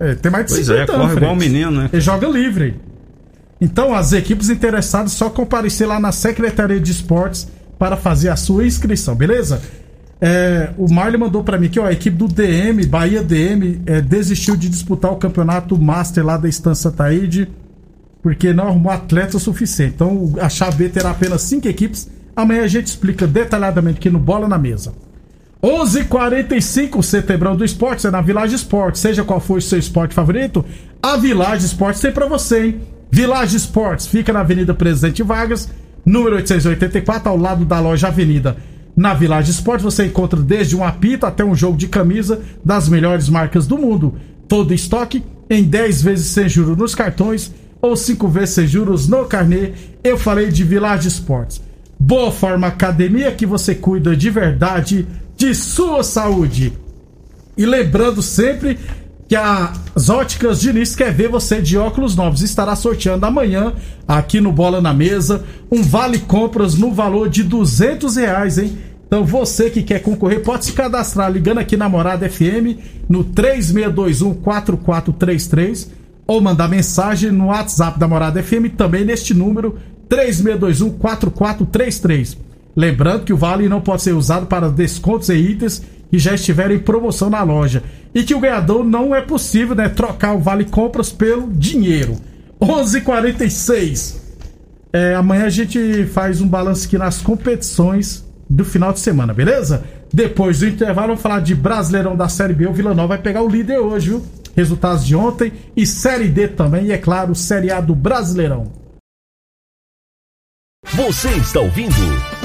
É, 0.00 0.14
tem 0.14 0.30
mais 0.32 0.46
de 0.46 0.52
Pois 0.54 0.66
50 0.66 0.92
é, 0.92 0.94
anos. 0.94 1.06
corre 1.06 1.16
igual 1.16 1.34
um 1.34 1.38
Fred. 1.38 1.52
menino, 1.52 1.70
né? 1.70 1.88
Ele 1.92 2.02
joga 2.02 2.26
livre. 2.26 2.76
Então, 3.60 3.94
as 3.94 4.12
equipes 4.12 4.50
interessadas 4.50 5.12
só 5.12 5.30
comparecer 5.30 5.86
lá 5.86 6.00
na 6.00 6.10
Secretaria 6.12 6.80
de 6.80 6.90
Esportes 6.90 7.48
para 7.78 7.96
fazer 7.96 8.28
a 8.28 8.36
sua 8.36 8.66
inscrição, 8.66 9.14
beleza? 9.14 9.60
É, 10.20 10.70
o 10.78 10.90
Marley 10.92 11.18
mandou 11.18 11.42
pra 11.42 11.58
mim 11.58 11.68
que 11.68 11.78
a 11.80 11.92
equipe 11.92 12.16
do 12.16 12.28
DM, 12.28 12.86
Bahia 12.86 13.22
DM, 13.22 13.82
é, 13.86 14.00
desistiu 14.00 14.56
de 14.56 14.68
disputar 14.68 15.12
o 15.12 15.16
campeonato 15.16 15.78
Master 15.78 16.24
lá 16.24 16.36
da 16.36 16.48
Estância 16.48 16.90
Taíde, 16.90 17.48
porque 18.22 18.52
não 18.52 18.68
arrumou 18.68 18.92
atleta 18.92 19.38
suficiente. 19.38 19.94
Então, 19.96 20.32
a 20.40 20.48
chave 20.48 20.88
terá 20.88 21.10
apenas 21.10 21.42
cinco 21.42 21.68
equipes. 21.68 22.10
Amanhã 22.34 22.62
a 22.62 22.68
gente 22.68 22.86
explica 22.86 23.26
detalhadamente 23.26 23.98
aqui 23.98 24.10
no 24.10 24.18
Bola 24.18 24.48
na 24.48 24.58
Mesa. 24.58 24.92
11:45 25.62 27.02
Setembrão 27.02 27.56
do 27.56 27.64
Esporte 27.64 28.06
é 28.06 28.10
na 28.10 28.20
Village 28.20 28.54
Esporte. 28.54 28.98
Seja 28.98 29.24
qual 29.24 29.40
for 29.40 29.58
o 29.58 29.62
seu 29.62 29.78
esporte 29.78 30.14
favorito, 30.14 30.64
a 31.02 31.16
Village 31.16 31.64
Esportes 31.64 32.02
tem 32.02 32.12
pra 32.12 32.26
você, 32.26 32.66
hein? 32.66 32.80
Village 33.10 33.56
Esportes 33.56 34.06
fica 34.06 34.32
na 34.32 34.40
Avenida 34.40 34.74
Presidente 34.74 35.22
Vargas, 35.22 35.70
número 36.04 36.36
884, 36.36 37.30
ao 37.30 37.36
lado 37.36 37.64
da 37.64 37.80
loja 37.80 38.08
Avenida. 38.08 38.56
Na 38.96 39.12
Village 39.12 39.50
Esportes 39.50 39.84
você 39.84 40.06
encontra 40.06 40.40
desde 40.40 40.76
um 40.76 40.84
apito 40.84 41.26
até 41.26 41.44
um 41.44 41.54
jogo 41.54 41.76
de 41.76 41.88
camisa 41.88 42.42
das 42.64 42.88
melhores 42.88 43.28
marcas 43.28 43.66
do 43.66 43.76
mundo. 43.76 44.14
Todo 44.46 44.72
estoque 44.72 45.24
em 45.50 45.64
10 45.64 46.02
vezes 46.02 46.26
sem 46.26 46.48
juros 46.48 46.76
nos 46.76 46.94
cartões 46.94 47.52
ou 47.82 47.96
5 47.96 48.28
vezes 48.28 48.54
sem 48.54 48.66
juros 48.66 49.08
no 49.08 49.24
carnê. 49.24 49.72
Eu 50.02 50.16
falei 50.16 50.50
de 50.50 50.62
Village 50.62 51.08
Esportes. 51.08 51.60
Boa 51.98 52.30
Forma 52.30 52.68
Academia 52.68 53.32
que 53.32 53.46
você 53.46 53.74
cuida 53.74 54.16
de 54.16 54.30
verdade 54.30 55.06
de 55.36 55.54
sua 55.54 56.04
saúde. 56.04 56.72
E 57.56 57.66
lembrando 57.66 58.22
sempre 58.22 58.78
que 59.28 59.36
as 59.36 60.08
óticas 60.08 60.60
Diniz 60.60 60.94
quer 60.94 61.12
ver 61.12 61.28
você 61.28 61.60
de 61.62 61.78
óculos 61.78 62.14
novos. 62.14 62.42
Estará 62.42 62.76
sorteando 62.76 63.26
amanhã, 63.26 63.72
aqui 64.06 64.40
no 64.40 64.52
Bola 64.52 64.80
na 64.80 64.92
Mesa, 64.92 65.44
um 65.70 65.82
vale 65.82 66.18
compras 66.18 66.74
no 66.74 66.92
valor 66.92 67.28
de 67.28 67.42
200 67.42 68.16
reais, 68.16 68.58
hein? 68.58 68.78
Então 69.06 69.24
você 69.24 69.70
que 69.70 69.82
quer 69.82 70.00
concorrer 70.00 70.42
pode 70.42 70.66
se 70.66 70.72
cadastrar 70.72 71.30
ligando 71.30 71.58
aqui 71.58 71.76
na 71.76 71.88
Morada 71.88 72.28
FM 72.28 72.78
no 73.08 73.24
36214433 73.24 75.88
ou 76.26 76.40
mandar 76.40 76.68
mensagem 76.68 77.30
no 77.30 77.46
WhatsApp 77.46 77.96
da 77.98 78.08
Morada 78.08 78.42
FM 78.42 78.74
também 78.76 79.04
neste 79.04 79.34
número 79.34 79.78
36214433. 80.08 82.38
Lembrando 82.76 83.24
que 83.24 83.32
o 83.32 83.36
vale 83.36 83.68
não 83.68 83.80
pode 83.80 84.02
ser 84.02 84.14
usado 84.14 84.46
para 84.46 84.68
descontos 84.68 85.28
e 85.28 85.34
itens 85.34 85.80
que 86.10 86.18
já 86.18 86.34
estiverem 86.34 86.76
em 86.76 86.80
promoção 86.80 87.30
na 87.30 87.42
loja. 87.42 87.82
E 88.14 88.22
que 88.22 88.34
o 88.34 88.40
ganhador 88.40 88.84
não 88.84 89.14
é 89.14 89.20
possível 89.20 89.74
né, 89.74 89.88
trocar 89.88 90.34
o 90.34 90.38
vale 90.38 90.64
compras 90.64 91.10
pelo 91.10 91.50
dinheiro. 91.50 92.16
11:46. 92.60 94.16
É, 94.92 95.14
amanhã 95.14 95.46
a 95.46 95.50
gente 95.50 96.06
faz 96.06 96.40
um 96.40 96.46
balanço 96.46 96.86
aqui 96.86 96.96
nas 96.96 97.20
competições 97.20 98.24
do 98.48 98.64
final 98.64 98.92
de 98.92 99.00
semana, 99.00 99.34
beleza? 99.34 99.82
Depois 100.12 100.60
do 100.60 100.68
intervalo, 100.68 101.08
vamos 101.08 101.22
falar 101.22 101.40
de 101.40 101.54
Brasileirão 101.54 102.14
da 102.14 102.28
Série 102.28 102.54
B. 102.54 102.68
O 102.68 102.72
Vila 102.72 102.94
Nova 102.94 103.08
vai 103.08 103.18
pegar 103.18 103.42
o 103.42 103.48
líder 103.48 103.78
hoje, 103.78 104.10
viu? 104.10 104.22
Resultados 104.54 105.04
de 105.04 105.16
ontem 105.16 105.52
e 105.76 105.84
Série 105.84 106.28
D 106.28 106.46
também, 106.46 106.86
e 106.86 106.92
é 106.92 106.98
claro, 106.98 107.34
Série 107.34 107.72
A 107.72 107.80
do 107.80 107.94
Brasileirão. 107.94 108.83
Você 110.96 111.30
está 111.30 111.58
ouvindo 111.60 111.94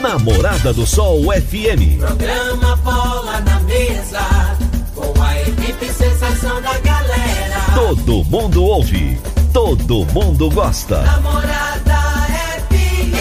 Namorada 0.01 0.73
do 0.73 0.85
Sol 0.85 1.21
FM. 1.25 1.99
Programa 1.99 2.75
Bola 2.77 3.39
na 3.41 3.59
Mesa, 3.59 4.57
com 4.95 5.21
a 5.21 5.39
equipe 5.41 5.85
sensação 5.85 6.59
da 6.59 6.75
galera. 6.79 7.59
Todo 7.75 8.23
mundo 8.25 8.63
ouve, 8.63 9.19
todo 9.53 10.03
mundo 10.07 10.49
gosta. 10.49 10.99
Namorada 11.03 11.99
FM. 12.71 13.19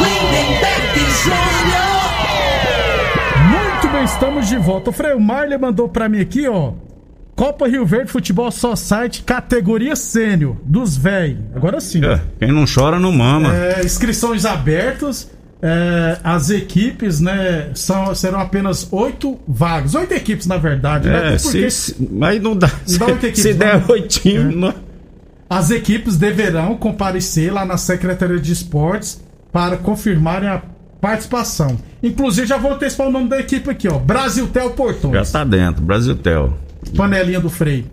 Lindenberg 0.00 1.00
Júnior. 1.22 2.00
Muito 3.48 3.88
bem, 3.88 4.04
estamos 4.04 4.48
de 4.48 4.58
volta. 4.58 4.90
O 4.90 4.92
Frei 4.92 5.14
Marley 5.14 5.56
mandou 5.56 5.88
pra 5.88 6.10
mim 6.10 6.20
aqui, 6.20 6.46
ó. 6.46 6.72
Copa 7.40 7.66
Rio 7.66 7.86
Verde 7.86 8.12
Futebol 8.12 8.50
Society, 8.50 9.22
categoria 9.22 9.96
sênior, 9.96 10.56
dos 10.62 10.94
véi. 10.94 11.38
Agora 11.54 11.80
sim. 11.80 12.04
É, 12.04 12.20
quem 12.38 12.52
não 12.52 12.66
chora 12.66 13.00
não 13.00 13.10
mama. 13.10 13.56
É, 13.56 13.82
inscrições 13.82 14.44
abertas. 14.44 15.30
é, 15.62 16.18
as 16.22 16.50
equipes, 16.50 17.18
né, 17.18 17.70
são, 17.74 18.14
serão 18.14 18.40
apenas 18.40 18.86
oito 18.92 19.40
vagas. 19.48 19.94
Oito 19.94 20.12
equipes, 20.12 20.46
na 20.46 20.58
verdade, 20.58 21.08
né? 21.08 21.32
É, 21.32 21.38
Porque 21.38 21.70
se, 21.70 21.96
mas 22.12 22.42
não 22.42 22.54
dá. 22.54 22.70
Não 22.86 22.98
dá 22.98 23.06
oito 23.06 23.24
equipes, 23.24 23.40
se 23.42 23.54
der 23.54 23.80
não. 23.80 23.88
oitinho, 23.88 24.52
não- 24.54 24.74
as 25.48 25.70
equipes 25.70 26.18
deverão 26.18 26.76
comparecer 26.76 27.50
lá 27.50 27.64
na 27.64 27.78
Secretaria 27.78 28.38
de 28.38 28.52
Esportes 28.52 29.18
para 29.50 29.78
confirmarem 29.78 30.50
a 30.50 30.60
participação. 31.00 31.78
Inclusive, 32.02 32.46
já 32.46 32.58
vou 32.58 32.74
antecipar 32.74 33.08
o 33.08 33.10
nome 33.10 33.30
da 33.30 33.40
equipe 33.40 33.70
aqui, 33.70 33.88
ó. 33.88 33.98
Brasil 33.98 34.46
Tel 34.48 34.72
Portões. 34.72 35.14
já 35.14 35.38
tá 35.38 35.42
dentro. 35.42 35.80
Brasil 35.82 36.14
Tel. 36.16 36.54
Panelinha 36.96 37.40
do 37.40 37.50
freio. 37.50 37.84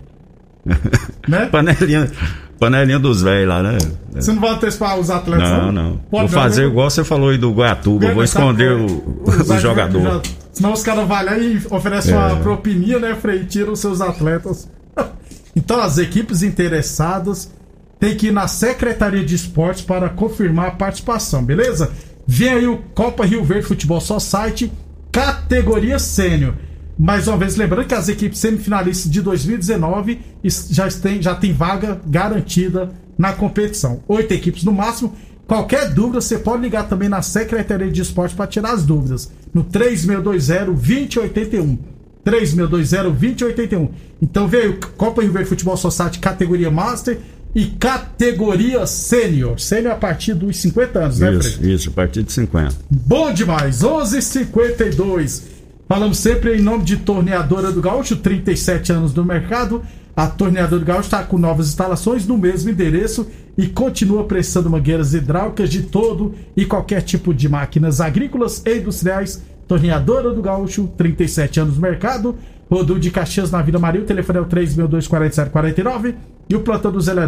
né? 1.27 1.45
Panelinha, 1.47 2.11
panelinha 2.59 2.99
dos 2.99 3.21
velhos 3.21 3.47
lá, 3.47 3.63
né? 3.63 3.77
Você 4.13 4.31
não 4.33 4.41
vai 4.41 4.51
antecipar 4.51 4.99
os 4.99 5.09
atletas? 5.09 5.49
Não, 5.49 5.71
não. 5.71 5.97
Pode 6.09 6.31
vou 6.31 6.41
fazer 6.41 6.65
igual 6.65 6.89
você 6.89 7.03
falou 7.03 7.29
aí 7.29 7.37
do 7.37 7.53
Goiatuba. 7.53 8.13
Vou 8.13 8.23
esconder 8.23 8.71
o, 8.73 8.85
o 9.25 9.57
jogador. 9.59 10.01
Já- 10.01 10.21
Senão 10.51 10.73
os 10.73 10.81
caras 10.81 11.07
vão 11.07 11.23
lá 11.23 11.37
e 11.37 11.61
oferecem 11.69 12.15
uma 12.15 12.35
propina, 12.37 12.99
né, 12.99 13.15
Frei? 13.15 13.41
E 13.41 13.45
tiram 13.45 13.73
os 13.73 13.79
seus 13.79 14.01
atletas. 14.01 14.67
então, 15.55 15.79
as 15.79 15.99
equipes 15.99 16.41
interessadas 16.41 17.51
têm 17.99 18.15
que 18.17 18.27
ir 18.27 18.31
na 18.31 18.47
Secretaria 18.47 19.23
de 19.23 19.35
Esportes 19.35 19.83
para 19.83 20.09
confirmar 20.09 20.67
a 20.69 20.71
participação, 20.71 21.43
beleza? 21.43 21.91
Vem 22.25 22.49
aí 22.49 22.67
o 22.67 22.77
Copa 22.95 23.23
Rio 23.23 23.43
Verde 23.43 23.67
Futebol 23.67 24.01
Society, 24.01 24.71
categoria 25.11 25.99
sênior. 25.99 26.55
Mais 26.97 27.27
uma 27.27 27.37
vez, 27.37 27.55
lembrando 27.55 27.85
que 27.87 27.93
as 27.93 28.09
equipes 28.09 28.39
semifinalistas 28.39 29.11
de 29.11 29.21
2019 29.21 30.19
es- 30.43 30.67
já 30.71 30.89
tem, 30.89 31.21
já 31.21 31.35
tem 31.35 31.53
vaga 31.53 32.01
garantida 32.05 32.89
na 33.17 33.33
competição. 33.33 34.01
Oito 34.07 34.33
equipes 34.33 34.63
no 34.63 34.71
máximo. 34.71 35.13
Qualquer 35.47 35.93
dúvida, 35.93 36.19
você 36.19 36.39
pode 36.39 36.63
ligar 36.63 36.89
também 36.89 37.07
na 37.07 37.21
Secretaria 37.21 37.89
de 37.91 38.01
Esporte 38.01 38.33
para 38.35 38.47
tirar 38.47 38.71
as 38.73 38.83
dúvidas. 38.83 39.31
No 39.53 39.63
3620-2081. 39.63 41.77
3620-2081. 42.25 43.89
Então 44.21 44.47
veio 44.47 44.77
Copa 44.97 45.21
Rio 45.21 45.31
Verde 45.31 45.47
Futebol 45.49 45.77
Society 45.77 46.19
categoria 46.19 46.69
Master 46.69 47.17
e 47.55 47.65
categoria 47.67 48.85
Sênior. 48.85 49.57
Sênior 49.59 49.93
a 49.93 49.95
partir 49.95 50.33
dos 50.33 50.57
50 50.57 50.99
anos, 50.99 51.19
né, 51.19 51.27
Fred? 51.31 51.47
Isso, 51.47 51.65
isso, 51.65 51.89
a 51.89 51.93
partir 51.93 52.23
de 52.23 52.31
50. 52.33 52.75
Bom 52.89 53.31
demais, 53.33 53.83
11:52. 53.83 55.43
Falamos 55.87 56.17
sempre 56.17 56.57
em 56.57 56.61
nome 56.61 56.83
de 56.83 56.97
Torneadora 56.97 57.71
do 57.71 57.81
Gaúcho, 57.81 58.17
37 58.17 58.91
anos 58.91 59.13
no 59.13 59.23
mercado. 59.23 59.81
A 60.13 60.27
Torneadora 60.27 60.81
do 60.81 60.85
Gaúcho 60.85 61.05
está 61.05 61.23
com 61.23 61.37
novas 61.37 61.67
instalações 61.69 62.27
no 62.27 62.37
mesmo 62.37 62.69
endereço 62.69 63.25
e 63.57 63.67
continua 63.67 64.25
prestando 64.25 64.69
mangueiras 64.69 65.13
hidráulicas 65.13 65.69
de 65.69 65.83
todo 65.83 66.35
e 66.57 66.65
qualquer 66.65 67.03
tipo 67.03 67.33
de 67.33 67.47
máquinas 67.47 68.01
agrícolas 68.01 68.61
e 68.65 68.79
industriais. 68.79 69.41
Torneadora 69.65 70.33
do 70.33 70.41
Gaúcho, 70.41 70.91
37 70.97 71.61
anos 71.61 71.75
no 71.75 71.81
mercado. 71.81 72.35
Rodul 72.69 72.99
de 72.99 73.09
Caxias 73.09 73.49
na 73.49 73.61
Vila 73.61 73.79
Maria. 73.79 74.01
O 74.01 74.05
telefone 74.05 74.39
é 74.39 74.41
o 74.41 74.45
3624749 74.45 76.15
e 76.49 76.55
o 76.55 76.61
plantão 76.61 76.91
do 76.91 76.99
Zé 76.99 77.13
é 77.13 77.27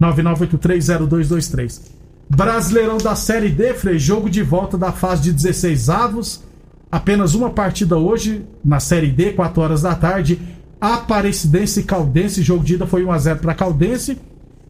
999830223. 0.00 1.80
Brasileirão 2.28 2.98
da 2.98 3.14
Série 3.14 3.50
D, 3.50 3.72
Frei, 3.74 4.00
jogo 4.00 4.28
de 4.28 4.42
volta 4.42 4.76
da 4.76 4.90
fase 4.90 5.22
de 5.22 5.32
16 5.32 5.88
avos. 5.90 6.42
Apenas 6.94 7.34
uma 7.34 7.50
partida 7.50 7.96
hoje 7.96 8.42
na 8.64 8.78
Série 8.78 9.08
D, 9.08 9.32
4 9.32 9.60
horas 9.60 9.82
da 9.82 9.96
tarde. 9.96 10.38
Aparecidense 10.80 11.80
e 11.80 11.82
Caldense, 11.82 12.40
jogo 12.40 12.62
de 12.62 12.74
ida 12.74 12.86
foi 12.86 13.02
1x0 13.02 13.38
para 13.38 13.52
Caldense. 13.52 14.16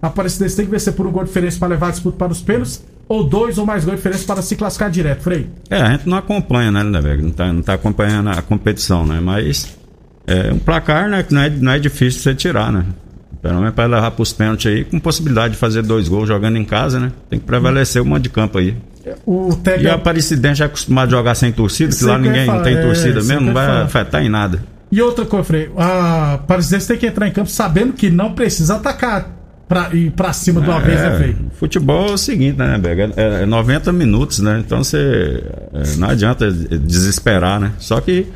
Aparecidense 0.01 0.57
tem 0.57 0.65
que 0.65 0.71
vencer 0.71 0.95
por 0.95 1.07
um 1.07 1.13
gol 1.13 1.25
de 1.25 1.29
diferença 1.29 1.59
para 1.59 1.69
levar 1.69 1.89
a 1.89 1.91
disputa 1.91 2.17
para 2.17 2.33
os 2.33 2.41
pênaltis, 2.41 2.83
ou 3.07 3.25
dois 3.25 3.59
ou 3.59 3.67
mais 3.67 3.85
gols 3.85 3.97
de 3.97 3.99
diferença 3.99 4.25
para 4.25 4.41
se 4.41 4.57
classificar 4.57 4.91
direto, 4.91 5.21
Frei. 5.21 5.51
É, 5.69 5.77
a 5.77 5.93
gente 5.93 6.09
não 6.09 6.17
acompanha, 6.17 6.71
né, 6.71 6.83
Lindeberg? 6.83 7.23
Não 7.23 7.31
tá, 7.31 7.53
não 7.53 7.61
tá 7.61 7.75
acompanhando 7.75 8.31
a 8.31 8.41
competição, 8.41 9.05
né? 9.07 9.21
Mas 9.21 9.77
é 10.27 10.51
um 10.51 10.59
placar, 10.59 11.11
né, 11.11 11.25
que 11.25 11.35
não 11.35 11.43
é, 11.43 11.51
não 11.51 11.73
é 11.73 11.79
difícil 11.79 12.23
você 12.23 12.35
tirar, 12.35 12.73
né? 12.73 12.87
Pelo 13.43 13.59
menos 13.59 13.75
para 13.75 13.85
levar 13.85 14.11
pros 14.13 14.33
pênaltis 14.33 14.73
aí, 14.73 14.83
com 14.83 14.99
possibilidade 14.99 15.53
de 15.53 15.61
fazer 15.61 15.83
dois 15.83 16.09
gols 16.09 16.27
jogando 16.27 16.57
em 16.57 16.65
casa, 16.65 16.99
né? 16.99 17.13
Tem 17.29 17.39
que 17.39 17.45
prevalecer 17.45 18.01
o 18.01 18.07
mando 18.07 18.23
de 18.23 18.31
campo 18.31 18.57
aí. 18.57 18.75
O 19.27 19.51
E 19.53 19.57
Tega... 19.57 19.93
a 19.93 19.95
Aparecidense 19.97 20.59
já 20.59 20.65
é 20.65 20.67
acostumado 20.67 21.09
a 21.09 21.19
jogar 21.19 21.35
sem 21.35 21.53
torcida, 21.53 21.95
que 21.95 22.05
lá 22.05 22.19
ninguém 22.19 22.47
fala, 22.47 22.59
não 22.59 22.65
tem 22.65 22.77
é, 22.77 22.83
torcida 22.83 23.15
mesmo, 23.15 23.27
sempre 23.29 23.45
não 23.47 23.53
vai 23.55 23.67
fala. 23.67 23.85
afetar 23.85 24.23
em 24.23 24.29
nada. 24.29 24.63
E 24.91 25.03
outra 25.03 25.25
coisa, 25.25 25.45
Frei, 25.45 25.71
a 25.77 26.35
Aparecidense 26.35 26.89
tem 26.89 26.97
que 26.97 27.07
entrar 27.07 27.27
em 27.29 27.33
campo 27.33 27.51
sabendo 27.51 27.93
que 27.93 28.11
não 28.11 28.33
precisa 28.33 28.77
atacar 28.77 29.29
pra 29.69 29.89
ir 29.93 30.11
pra 30.11 30.33
cima 30.33 30.61
de 30.61 30.69
uma 30.69 30.79
vez, 30.81 31.01
né, 31.01 31.17
Frei? 31.17 31.37
futebol 31.55 32.09
é 32.11 32.13
o 32.13 32.19
seguinte, 32.19 32.57
né, 32.59 32.79
Berg? 32.79 33.13
É, 33.17 33.43
é 33.43 33.47
90 33.47 33.93
minutos, 33.93 34.39
né? 34.41 34.63
Então 34.65 34.85
você. 34.85 35.43
é, 35.73 35.97
não 35.97 36.09
adianta 36.11 36.51
desesperar, 36.51 37.59
né? 37.61 37.73
Só 37.79 38.01
que. 38.01 38.27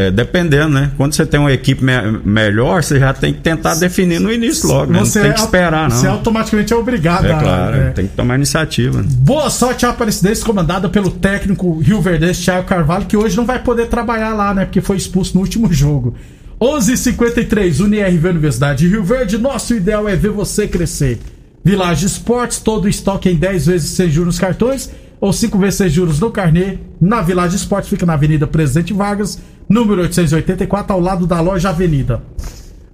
É, 0.00 0.12
dependendo, 0.12 0.68
né? 0.68 0.92
Quando 0.96 1.12
você 1.12 1.26
tem 1.26 1.40
uma 1.40 1.52
equipe 1.52 1.82
me- 1.84 2.20
melhor, 2.24 2.84
você 2.84 3.00
já 3.00 3.12
tem 3.12 3.34
que 3.34 3.40
tentar 3.40 3.74
definir 3.74 4.20
no 4.20 4.30
início 4.32 4.68
logo, 4.68 4.92
né? 4.92 5.00
Não 5.00 5.10
tem 5.10 5.22
que 5.22 5.28
é- 5.28 5.34
esperar, 5.34 5.90
Você 5.90 6.06
não. 6.06 6.12
automaticamente 6.14 6.72
é 6.72 6.76
obrigado 6.76 7.26
É 7.26 7.32
a- 7.32 7.38
claro, 7.40 7.76
é. 7.76 7.90
tem 7.90 8.06
que 8.06 8.14
tomar 8.14 8.36
iniciativa. 8.36 9.02
Boa 9.04 9.50
sorte 9.50 9.84
à 9.84 9.90
Aparecidense, 9.90 10.44
comandada 10.44 10.88
pelo 10.88 11.10
técnico 11.10 11.80
Rio 11.80 12.00
Verdense, 12.00 12.44
Thiago 12.44 12.64
Carvalho, 12.68 13.06
que 13.06 13.16
hoje 13.16 13.36
não 13.36 13.44
vai 13.44 13.58
poder 13.60 13.86
trabalhar 13.88 14.34
lá, 14.34 14.54
né? 14.54 14.64
Porque 14.66 14.80
foi 14.80 14.96
expulso 14.96 15.34
no 15.34 15.40
último 15.40 15.70
jogo. 15.72 16.14
11:53 16.60 17.80
UniRV 17.80 18.28
Universidade 18.28 18.80
de 18.80 18.88
Rio 18.88 19.02
Verde. 19.04 19.36
Nosso 19.36 19.74
ideal 19.74 20.08
é 20.08 20.14
ver 20.16 20.30
você 20.30 20.66
crescer. 20.68 21.18
Village 21.64 22.06
Esportes, 22.06 22.58
todo 22.58 22.84
o 22.84 22.88
estoque 22.88 23.28
em 23.28 23.34
10 23.36 23.66
vezes 23.66 23.90
sem 23.90 24.08
juros 24.08 24.26
nos 24.34 24.38
cartões 24.38 24.90
ou 25.20 25.32
5 25.32 25.58
vezes 25.58 25.74
sem 25.76 25.88
juros 25.88 26.20
no 26.20 26.30
carnê. 26.30 26.78
Na 27.00 27.20
Village 27.20 27.56
Esportes 27.56 27.90
fica 27.90 28.06
na 28.06 28.14
Avenida 28.14 28.46
Presidente 28.46 28.92
Vargas, 28.92 29.40
número 29.68 30.02
884, 30.02 30.92
ao 30.92 31.00
lado 31.00 31.26
da 31.26 31.40
loja 31.40 31.68
Avenida. 31.70 32.22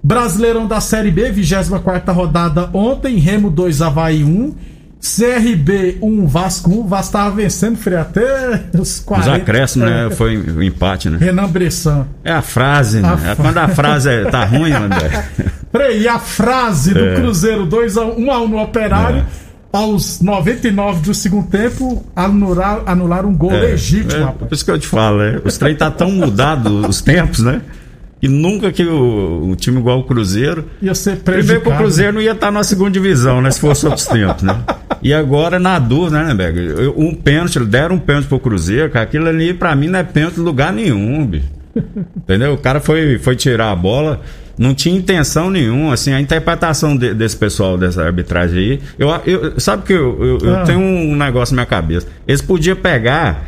Brasileirão 0.03 0.67
da 0.67 0.81
Série 0.81 1.11
B, 1.11 1.31
24 1.31 2.13
rodada 2.13 2.69
ontem, 2.75 3.17
Remo 3.17 3.51
2, 3.51 3.81
Havaí 3.83 4.23
1. 4.25 4.55
CRB 5.01 5.99
1, 6.01 6.27
Vasco 6.27 6.71
1. 6.71 6.87
Vasco 6.87 7.13
tava 7.13 7.37
vencendo, 7.37 7.77
Frei, 7.77 7.99
até 7.99 8.61
os 8.79 9.01
40. 9.01 9.31
Os 9.31 9.37
acréscimos, 9.37 9.87
É. 9.89 9.91
né? 10.09 10.11
Foi 10.11 10.37
o 10.39 10.63
empate, 10.63 11.11
né? 11.11 11.19
Renan 11.21 11.47
Bressan. 11.49 12.07
É 12.25 12.33
a 12.33 12.41
frase, 12.41 13.01
né? 13.01 13.09
A 13.09 13.13
É 13.13 13.17
fra- 13.17 13.37
quando 13.37 13.59
a 13.59 13.69
frase 13.69 14.09
é- 14.09 14.25
tá 14.31 14.45
ruim, 14.47 14.73
André. 14.77 15.25
Frei, 15.71 16.01
e 16.03 16.09
a 16.09 16.19
frase 16.19 16.95
do 16.95 17.05
É. 17.05 17.15
Cruzeiro 17.17 17.67
2 17.67 17.99
a 17.99 18.05
1 18.07 18.31
a 18.33 18.41
1 18.43 18.49
no 18.49 18.59
Operário. 18.63 19.27
Aos 19.75 20.21
99 20.21 21.01
do 21.03 21.13
segundo 21.13 21.49
tempo, 21.49 22.05
anular, 22.15 22.83
anular 22.87 23.27
um 23.27 23.35
gol 23.37 23.51
legítimo, 23.51 24.13
é, 24.23 24.25
rapaz. 24.25 24.49
por 24.49 24.55
isso 24.55 24.65
que 24.65 24.71
eu 24.71 24.79
te 24.79 24.87
falo, 24.87 25.19
né? 25.19 25.41
Os 25.45 25.59
trem 25.59 25.75
tá 25.75 25.91
tão 25.91 26.13
mudado 26.13 26.71
os 26.87 27.01
tempos, 27.03 27.41
né? 27.41 27.61
E 28.23 28.29
nunca 28.29 28.71
que 28.71 28.85
o, 28.85 29.43
um 29.45 29.55
time 29.57 29.79
igual 29.81 29.99
o 29.99 30.05
Cruzeiro. 30.05 30.67
Ia 30.81 30.95
ser 30.95 31.17
Primeiro 31.17 31.61
que 31.61 31.69
o 31.69 31.77
Cruzeiro 31.77 32.13
não 32.13 32.23
ia 32.23 32.31
estar 32.33 32.53
na 32.53 32.63
segunda 32.63 32.93
divisão, 32.93 33.43
né? 33.43 33.51
Se 33.51 33.59
fosse 33.59 33.85
outros 33.85 34.07
tempos, 34.07 34.45
né? 34.45 34.61
E 35.03 35.13
agora, 35.13 35.59
na 35.59 35.79
dúvida, 35.81 36.23
né? 36.33 36.53
Eu- 36.79 36.95
Um 36.97 37.13
pênalti, 37.13 37.59
deram 37.59 37.97
um 37.97 37.99
pênalti 37.99 38.27
pro 38.27 38.39
Cruzeiro, 38.39 38.89
que 38.91 38.97
aquilo 38.97 39.29
ali, 39.29 39.53
pra 39.53 39.75
mim, 39.75 39.89
não 39.89 39.99
é 39.99 40.05
pênalti 40.05 40.39
em 40.39 40.43
lugar 40.43 40.73
nenhum, 40.73 41.27
bicho. 41.27 41.49
Entendeu? 42.17 42.55
O 42.55 42.59
cara 42.59 42.81
foi, 42.81 43.19
foi 43.19 43.35
tirar 43.35 43.73
a 43.73 43.77
bola, 43.77 44.21
não 44.59 44.75
tinha 44.75 44.97
intenção 44.97 45.51
nenhuma, 45.51 45.95
assim, 45.95 46.13
a 46.13 46.21
interpretação 46.21 46.97
de- 46.97 47.13
desse 47.15 47.37
pessoal, 47.37 47.77
dessa 47.77 48.03
arbitragem 48.05 48.59
aí. 48.59 48.81
Eu, 48.99 49.09
eu- 49.27 49.61
sabe 49.61 49.83
que 49.85 49.93
eu, 49.93 50.17
eu- 50.25 50.39
eu 50.49 50.57
Ah. 50.57 50.63
tenho 50.65 50.79
um 50.81 51.17
negócio 51.17 51.55
na 51.57 51.63
minha 51.63 51.67
cabeça. 51.67 52.07
Eles 52.27 52.41
podiam 52.43 52.77
pegar 52.77 53.43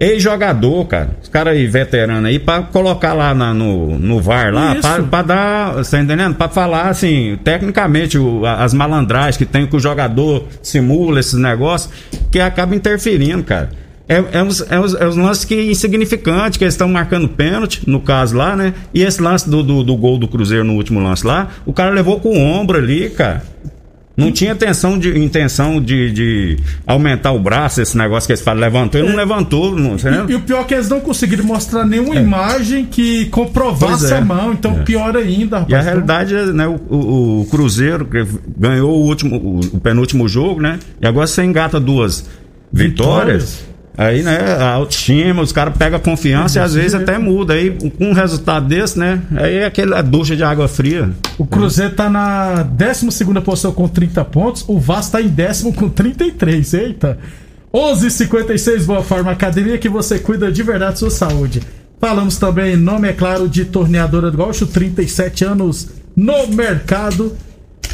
ex-jogador, 0.00 0.84
cara, 0.86 1.10
os 1.20 1.28
caras 1.28 1.54
aí 1.54 1.66
veteranos 1.66 2.24
aí, 2.24 2.38
pra 2.38 2.62
colocar 2.62 3.14
lá 3.14 3.34
na- 3.34 3.52
no, 3.52 3.98
no 3.98 4.20
VAR 4.20 4.52
lá, 4.54 4.72
Isso. 4.74 4.82
pra, 4.82 5.02
pra 5.02 5.22
dar, 5.22 5.72
você 5.72 5.96
tá 5.96 6.02
entendendo? 6.02 6.36
Pra 6.36 6.48
falar, 6.48 6.88
assim, 6.88 7.36
tecnicamente, 7.42 8.16
o- 8.16 8.46
as 8.46 8.72
malandragens 8.72 9.36
que 9.36 9.44
tem 9.44 9.66
que 9.66 9.74
o 9.74 9.80
jogador 9.80 10.44
simula 10.62 11.18
esses 11.18 11.34
negócios, 11.34 11.92
que 12.30 12.38
acaba 12.38 12.76
interferindo, 12.76 13.42
cara. 13.42 13.70
É, 14.08 14.24
é, 14.38 14.42
uns, 14.42 14.60
é, 14.70 14.80
uns, 14.80 14.94
é 14.94 15.06
uns 15.06 15.16
lances 15.16 15.44
que 15.44 15.54
é 15.54 15.64
insignificantes, 15.70 16.56
que 16.56 16.64
eles 16.64 16.74
estão 16.74 16.88
marcando 16.88 17.28
pênalti, 17.28 17.82
no 17.86 18.00
caso 18.00 18.36
lá, 18.36 18.56
né? 18.56 18.72
E 18.94 19.02
esse 19.02 19.20
lance 19.20 19.48
do, 19.48 19.62
do, 19.62 19.82
do 19.84 19.96
gol 19.96 20.18
do 20.18 20.26
Cruzeiro 20.26 20.64
no 20.64 20.74
último 20.74 20.98
lance 21.00 21.26
lá, 21.26 21.48
o 21.66 21.72
cara 21.72 21.90
levou 21.90 22.18
com 22.18 22.30
o 22.30 22.38
ombro 22.40 22.78
ali, 22.78 23.10
cara. 23.10 23.42
Não 24.16 24.32
tinha 24.32 24.50
intenção 24.50 24.98
de, 24.98 25.16
intenção 25.16 25.80
de, 25.80 26.10
de 26.10 26.56
aumentar 26.84 27.30
o 27.30 27.38
braço, 27.38 27.80
esse 27.80 27.96
negócio 27.96 28.26
que 28.26 28.32
eles 28.32 28.42
falam, 28.42 28.60
levantou, 28.60 29.00
ele 29.00 29.08
não 29.10 29.16
levantou, 29.16 29.76
não, 29.78 29.94
entendeu? 29.94 30.28
E 30.28 30.34
o 30.34 30.40
pior 30.40 30.62
é 30.62 30.64
que 30.64 30.74
eles 30.74 30.88
não 30.88 30.98
conseguiram 30.98 31.44
mostrar 31.44 31.84
nenhuma 31.86 32.16
imagem 32.16 32.84
que 32.84 33.26
comprovasse 33.26 34.12
é. 34.12 34.16
a 34.16 34.20
mão. 34.20 34.52
Então, 34.54 34.72
É. 34.80 34.82
pior 34.82 35.16
ainda, 35.16 35.60
rapaz. 35.60 35.70
E 35.70 35.74
a 35.76 35.78
Então, 35.78 35.92
realidade 35.92 36.34
é, 36.34 36.46
né, 36.46 36.66
o, 36.66 36.80
o- 36.92 37.40
o 37.42 37.44
Cruzeiro 37.46 38.08
ganhou 38.58 38.90
o 38.90 39.04
último, 39.06 39.36
o, 39.36 39.60
o 39.76 39.80
penúltimo 39.80 40.28
jogo, 40.28 40.60
né? 40.60 40.80
E 41.00 41.06
agora 41.06 41.28
você 41.28 41.44
engata 41.44 41.78
duas 41.78 42.28
vitórias. 42.72 43.50
Vitórias. 43.52 43.67
Aí, 43.98 44.22
né, 44.22 44.38
a 44.60 44.74
autoestima, 44.74 45.42
os 45.42 45.50
caras 45.50 45.76
pegam 45.76 45.98
confiança 45.98 46.60
e 46.60 46.62
às 46.62 46.72
vezes 46.72 46.94
até 46.94 47.18
muda. 47.18 47.54
Aí, 47.54 47.76
com 47.98 48.10
um 48.10 48.12
resultado 48.12 48.68
desse, 48.68 48.96
né? 48.96 49.20
Aí 49.34 49.56
é 49.56 49.66
aquela 49.66 50.00
ducha 50.02 50.36
de 50.36 50.44
água 50.44 50.68
fria. 50.68 51.10
O 51.36 51.44
Cruzeiro 51.44 51.96
tá 51.96 52.08
na 52.08 52.62
12 52.62 53.24
posição 53.44 53.72
com 53.72 53.88
30 53.88 54.24
pontos. 54.26 54.64
O 54.68 54.78
Vasco 54.78 55.10
tá 55.10 55.20
em 55.20 55.26
décimo 55.26 55.72
com 55.74 55.88
33. 55.88 56.74
Eita! 56.74 57.18
11:56 57.74 58.86
Boa 58.86 59.02
Forma 59.02 59.32
Academia 59.32 59.76
que 59.76 59.88
você 59.88 60.18
cuida 60.20 60.52
de 60.52 60.62
verdade 60.62 60.92
da 60.92 60.96
sua 60.96 61.10
saúde. 61.10 61.60
Falamos 62.00 62.36
também, 62.38 62.76
nome 62.76 63.08
é 63.08 63.12
claro, 63.12 63.48
de 63.48 63.64
Torneadora 63.64 64.30
do 64.30 64.38
Gaúcho, 64.38 64.64
37 64.64 65.44
anos 65.44 65.88
no 66.14 66.46
mercado. 66.46 67.36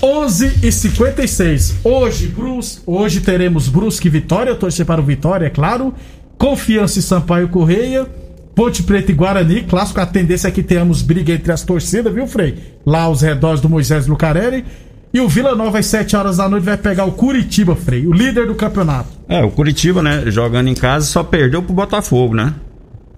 11 0.05 0.59
e 0.63 0.71
56 0.71 1.77
Hoje, 1.83 2.27
Brus, 2.27 2.83
hoje 2.85 3.23
teremos 3.23 3.69
Brusque 3.69 4.11
Vitória. 4.11 4.51
Eu 4.51 4.59
torcer 4.59 4.85
para 4.85 5.01
o 5.01 5.05
Vitória, 5.05 5.47
é 5.47 5.51
claro. 5.51 5.95
Confiança 6.37 6.99
e 6.99 7.03
Sampaio 7.03 7.49
Correia. 7.49 8.07
Ponte 8.55 8.83
Preta 8.83 9.11
e 9.11 9.15
Guarani, 9.15 9.63
clássico. 9.63 9.99
A 10.01 10.05
tendência 10.05 10.49
é 10.49 10.51
que 10.51 10.63
tenhamos 10.63 11.01
briga 11.01 11.33
entre 11.33 11.51
as 11.51 11.63
torcidas, 11.63 12.13
viu, 12.13 12.27
Frei? 12.27 12.55
Lá 12.85 13.05
aos 13.05 13.23
redores 13.23 13.63
do 13.63 13.69
Moisés 13.71 14.07
Lucarelli. 14.07 14.67
E 15.11 15.23
o 15.23 15.29
Vila 15.29 15.55
Nova, 15.55 15.79
às 15.79 15.87
7 15.87 16.15
horas 16.17 16.37
da 16.37 16.51
noite, 16.51 16.65
vai 16.65 16.77
pegar 16.77 17.07
o 17.07 17.13
Curitiba, 17.13 17.75
Frei, 17.75 18.07
o 18.07 18.13
líder 18.13 18.47
do 18.47 18.55
campeonato. 18.55 19.09
É, 19.27 19.43
o 19.43 19.51
Curitiba, 19.51 20.03
né, 20.03 20.25
jogando 20.27 20.69
em 20.69 20.75
casa, 20.75 21.07
só 21.07 21.25
perdeu 21.25 21.63
pro 21.63 21.73
Botafogo, 21.73 22.35
né? 22.35 22.53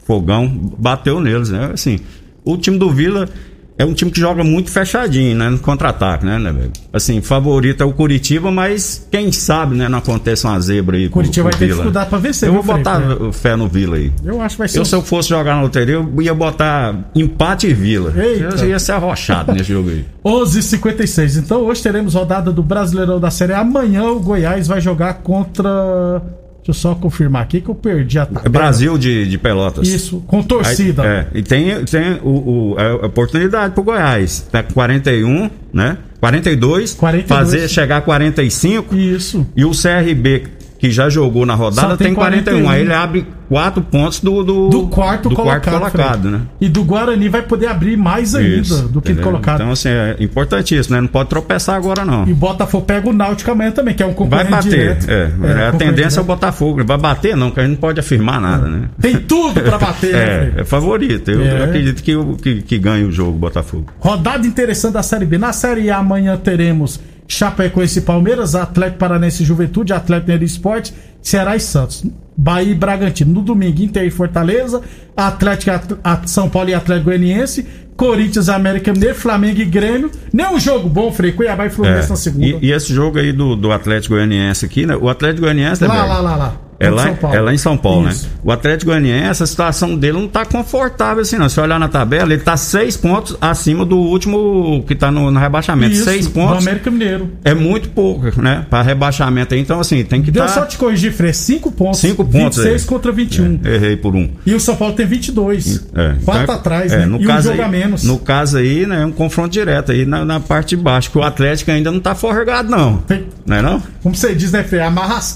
Fogão 0.05 0.47
bateu 0.79 1.19
neles, 1.19 1.51
né? 1.51 1.71
Assim, 1.75 1.99
o 2.45 2.57
time 2.57 2.79
do 2.79 2.93
Vila 2.93 3.29
é 3.79 3.85
um 3.85 3.93
time 3.93 4.11
que 4.11 4.19
joga 4.19 4.43
muito 4.43 4.71
fechadinho, 4.71 5.37
né? 5.37 5.51
No 5.51 5.59
contra-ataque, 5.59 6.25
né, 6.25 6.39
né, 6.39 6.53
velho? 6.53 6.73
Assim, 6.93 7.21
favorito 7.21 7.83
é 7.83 7.85
o 7.87 7.93
Curitiba, 7.93 8.51
mas 8.51 9.07
quem 9.11 9.31
sabe, 9.33 9.77
né, 9.77 9.89
não 9.89 9.99
acontece 9.99 10.47
uma 10.47 10.59
zebra 10.61 10.97
aí. 10.97 11.09
Curitiba 11.09 11.45
vai 11.51 11.53
ter 11.53 11.67
Vila. 11.67 11.77
dificuldade 11.77 12.09
pra 12.11 12.19
vencer, 12.19 12.49
Eu 12.49 12.55
vou 12.55 12.63
botar 12.63 13.03
fé 13.33 13.55
no 13.57 13.69
Vila 13.69 13.97
aí. 13.97 14.13
Eu 14.25 14.41
acho 14.41 14.55
que 14.57 14.59
vai 14.61 14.69
ser. 14.69 14.79
Eu, 14.79 14.85
se 14.85 14.95
eu 14.95 15.03
fosse 15.03 15.29
jogar 15.29 15.57
na 15.57 15.63
loteria, 15.63 15.95
eu 15.97 16.23
ia 16.23 16.35
botar 16.35 16.95
empate 17.15 17.67
e 17.67 17.75
Vila. 17.75 18.13
Eita. 18.17 18.57
Eu 18.65 18.69
ia 18.71 18.79
ser 18.79 18.93
arrochado 18.93 19.53
nesse 19.53 19.73
jogo 19.73 19.91
aí. 19.91 20.05
11h56. 20.25 21.39
Então 21.39 21.63
hoje 21.63 21.83
teremos 21.83 22.15
rodada 22.15 22.51
do 22.51 22.63
Brasileirão 22.63 23.21
da 23.21 23.31
Série. 23.31 23.53
Amanhã 23.53 24.05
o 24.11 24.21
Goiás 24.21 24.67
vai 24.67 24.81
jogar 24.81 25.15
contra. 25.15 26.23
Deixa 26.67 26.71
eu 26.71 26.75
só 26.75 26.95
confirmar 26.97 27.43
aqui 27.43 27.61
que 27.61 27.69
eu 27.69 27.75
perdi 27.77 28.19
a 28.19 28.23
É 28.23 28.27
tabela. 28.27 28.49
Brasil 28.51 28.99
de, 28.99 29.29
de 29.29 29.39
Pelotas. 29.39 29.87
Isso, 29.87 30.21
com 30.27 30.39
Aí, 30.39 30.45
torcida. 30.45 31.05
é, 31.07 31.27
e 31.39 31.43
tem, 31.43 31.85
tem 31.85 32.19
o, 32.25 32.73
o- 32.73 32.77
a 32.77 33.07
oportunidade 33.07 33.73
pro 33.73 33.85
Goiás. 33.85 34.47
Tá 34.51 34.63
com 34.65 34.73
41, 34.75 35.49
né? 35.73 35.97
42, 36.19 36.93
42. 36.95 37.29
fazer 37.29 37.69
chegar 37.69 37.99
a 37.99 38.01
45. 38.01 38.97
Isso. 38.97 39.47
E 39.57 39.65
o 39.65 39.71
CRB, 39.71 40.45
que 40.79 40.91
já 40.91 41.09
jogou 41.09 41.47
na 41.47 41.55
rodada, 41.55 41.91
Só 41.91 41.97
tem 41.97 42.09
tem 42.09 42.15
41. 42.15 42.63
41. 42.65 42.71
Aí 42.71 42.81
ele 42.83 42.93
abre 42.93 43.27
4 43.49 43.81
pontos 43.83 44.21
do, 44.21 44.43
do, 44.43 44.69
Do 44.69 44.87
quarto 44.89 45.29
do 45.29 45.35
colocado. 45.35 45.79
quarto 45.79 45.93
colocado, 45.97 46.31
né? 46.31 46.41
E 46.61 46.69
do 46.69 46.83
Guarani 46.85 47.29
vai 47.29 47.43
poder 47.43 47.69
abrir 47.69 47.97
mais 47.97 48.35
ainda 48.35 48.57
Isso, 48.57 48.89
do 48.89 49.01
que 49.01 49.13
entendeu? 49.13 49.31
colocado. 49.31 49.61
Então, 49.61 49.71
assim, 49.73 49.89
é 49.89 50.17
importantíssimo, 50.21 50.95
né? 50.97 51.01
Não 51.01 51.09
pode 51.09 51.29
tropeçar 51.31 51.77
agora, 51.77 52.05
não. 52.05 52.27
E 52.27 52.33
o 52.33 52.37
Botafogo 52.37 52.85
pega 52.85 53.09
o 53.09 53.13
Náutico 53.13 53.51
amanhã 53.51 53.71
também, 53.71 53.95
que 53.95 54.03
é 54.03 54.07
um 54.07 54.11
Vai 54.11 54.17
concorrente 54.45 54.51
bater. 54.51 54.71
direto. 54.71 55.11
É, 55.11 55.25
a 55.25 55.31
concorrente 55.31 55.79
tendência 55.79 56.19
é 56.19 56.23
o. 56.23 56.25
Botafogo. 56.27 56.85
Vai 56.85 56.99
bater, 56.99 57.37
não, 57.37 57.51
que 57.51 57.61
a 57.61 57.63
gente 57.63 57.73
não 57.73 57.79
pode 57.81 58.01
afirmar 58.01 58.41
nada, 58.41 58.69
né? 58.69 58.89
Tem 59.01 59.17
tudo 59.17 59.61
pra 59.61 59.79
bater, 59.79 60.13
né, 60.13 60.19
É, 60.23 60.41
Fred? 60.51 60.61
é 60.61 60.65
favorito. 60.65 61.31
Eu 61.31 61.43
É. 61.43 61.65
acredito 61.65 62.03
que, 62.03 62.15
o- 62.17 62.37
que, 62.37 62.63
que 62.63 62.79
ganha 62.79 63.07
o 63.07 63.13
jogo, 63.13 63.39
Botafogo. 63.39 63.87
Rodada 64.01 64.47
interessante 64.47 64.93
da 64.95 65.03
Série 65.03 65.25
B. 65.25 65.39
Na 65.39 65.53
Série 65.53 65.89
A 65.91 65.99
amanhã 65.99 66.37
teremos 66.37 67.01
Chapecoense 67.29 67.99
e 67.99 68.03
Palmeiras, 68.03 68.55
Atlético 68.55 68.99
Paranense 68.99 69.43
e 69.43 69.47
Juventude, 69.47 69.93
Atlético 69.93 70.27
Mineiro 70.29 70.45
Esporte, 70.45 70.95
Ceará 71.23 71.57
e 71.57 71.61
Santos. 71.61 72.05
Bahia 72.37 72.71
e 72.71 72.75
Bragantino. 72.75 73.33
No 73.33 73.43
domingo, 73.43 73.83
Inter 73.83 74.05
e 74.05 74.11
Fortaleza, 74.11 74.83
Atlético, 75.17 75.71
At- 75.71 75.99
At- 76.05 76.27
São 76.29 76.49
Paulo 76.49 76.69
e 76.69 76.75
Atlético 76.75 77.07
Goianiense, 77.07 77.67
Corinthians, 77.97 78.49
América 78.51 78.93
Mineiro, 78.93 79.15
Flamengo 79.15 79.61
e 79.61 79.65
Grêmio. 79.65 80.11
Nem 80.33 80.47
um 80.55 80.61
jogo 80.61 80.89
bom, 80.89 81.11
Frei. 81.11 81.33
Cuiabá 81.33 81.67
e 81.67 81.71
Fluminense 81.71 82.07
É. 82.07 82.11
na 82.11 82.17
segunda. 82.17 82.47
E, 82.47 82.59
e 82.67 82.73
esse 82.73 82.93
jogo 82.93 83.19
aí 83.19 83.33
do, 83.33 83.57
do 83.57 83.73
Atlético 83.73 84.15
Goianiense 84.15 84.67
aqui, 84.67 84.85
né? 84.85 84.95
O 84.95 85.09
Atlético 85.09 85.43
Goianiense, 85.43 85.81
né, 85.83 85.89
lá, 85.89 85.95
Berg? 85.95 86.09
lá, 86.09 86.21
lá, 86.21 86.37
lá. 86.37 86.61
É 86.79 86.91
lá, 86.91 87.05
São 87.05 87.15
Paulo. 87.17 87.37
é 87.37 87.41
lá 87.41 87.55
em 87.55 87.59
São 87.59 87.77
Paulo, 87.77 88.09
Isso. 88.09 88.25
né? 88.25 88.31
O 88.45 88.53
Atlético 88.53 88.91
Goianiense, 88.91 89.43
a 89.43 89.47
situação 89.47 89.97
dele 89.97 90.19
não 90.19 90.29
tá 90.29 90.45
confortável 90.45 91.23
assim, 91.23 91.37
não. 91.37 91.49
Se 91.49 91.59
olhar 91.61 91.79
na 91.79 91.89
tabela, 91.89 92.33
ele 92.33 92.43
tá 92.43 92.57
seis 92.57 92.97
pontos 92.97 93.37
acima 93.41 93.85
do 93.85 93.97
último 93.97 94.85
que 94.87 94.95
tá 94.95 95.11
no, 95.11 95.31
no 95.31 95.41
rebaixamento. 95.41 95.93
Isso, 95.95 96.05
seis 96.05 96.29
pontos 96.29 96.67
América 96.67 96.91
Mineiro. 96.91 97.31
é 97.45 97.55
muito 97.55 97.89
pouco, 97.91 98.41
né? 98.43 98.67
Pra 98.69 98.83
rebaixamento 98.83 99.55
aí. 99.55 99.61
Então, 99.61 99.81
assim, 99.81 100.05
tem 100.05 100.21
que 100.23 100.31
Deixa 100.31 100.45
eu 100.47 100.49
estar. 100.49 100.61
só 100.63 100.67
te 100.67 100.77
corrigir, 100.77 101.13
Frei. 101.13 101.33
5 101.33 101.73
pontos. 101.73 102.01
Cinco 102.01 102.25
pontos 102.25 102.59
26 102.59 102.83
aí. 102.83 102.89
contra 102.89 103.13
21. 103.13 103.61
É, 103.65 103.75
errei 103.75 103.97
por 103.97 104.15
um. 104.15 104.29
E 104.45 104.55
o 104.55 104.61
São 104.61 104.77
Paulo 104.77 104.95
tem 104.95 105.07
22. 105.07 105.87
É, 105.95 106.15
Quatro 106.25 106.43
então, 106.43 106.55
atrás, 106.55 106.93
é, 106.93 106.99
né? 106.99 107.07
No 107.07 107.21
e 107.21 107.25
um 107.25 107.27
caso 107.27 107.49
jogo 107.49 107.61
aí, 107.63 107.67
a 107.67 107.69
menos. 107.71 108.03
No 108.05 108.19
caso 108.19 108.59
aí, 108.59 108.87
né, 108.87 109.03
é 109.03 109.07
um 109.07 109.13
confronto 109.13 109.51
direto 109.51 109.93
aí 109.93 110.05
na, 110.05 110.25
na 110.25 110.41
parte 110.41 110.77
de 110.77 110.83
baixo, 110.83 111.11
que 111.11 111.19
o 111.19 111.23
Atlético 111.23 111.71
ainda 111.71 111.91
não 111.91 112.01
tá 112.01 112.15
forregado, 112.15 112.69
não. 112.71 112.99
Tem- 112.99 113.27
Não 113.47 113.57
é 113.57 113.63
não? 113.63 113.83
Como 114.03 114.15
você 114.15 114.35
diz, 114.35 114.53
né, 114.53 114.63
Frei? 114.63 114.81
Amarra 114.81 115.17
as 115.17 115.33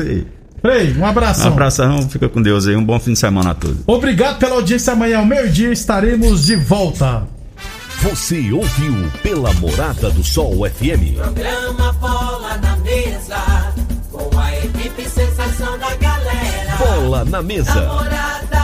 é 0.00 0.04
isso 0.04 0.12
aí. 0.12 0.26
Frei, 0.60 0.92
um 0.96 1.00
Um 1.00 1.06
abração. 1.06 1.48
abração, 1.48 2.08
fica 2.08 2.28
com 2.28 2.40
Deus 2.40 2.66
aí, 2.68 2.76
um 2.76 2.84
bom 2.84 2.98
fim 3.00 3.14
de 3.14 3.18
semana 3.18 3.50
a 3.50 3.54
todos. 3.54 3.78
Obrigado 3.86 4.38
pela 4.38 4.54
audiência. 4.54 4.92
Amanhã 4.92 5.18
ao 5.18 5.26
meio-dia 5.26 5.72
estaremos 5.72 6.46
de 6.46 6.54
volta. 6.56 7.26
Você 8.00 8.52
ouviu 8.52 9.10
pela 9.22 9.52
Morada 9.54 10.10
do 10.10 10.22
Sol 10.24 10.68
FM. 10.68 11.16
Programa 11.16 11.92
Bola 11.94 12.58
na 12.58 12.76
Mesa, 12.78 13.72
com 14.10 14.38
a 14.38 14.56
equipe 14.58 15.02
sensação 15.08 15.78
da 15.78 15.94
galera. 15.96 16.76
Bola 16.78 17.24
na 17.24 17.42
mesa. 17.42 17.74
Morada 17.74 18.62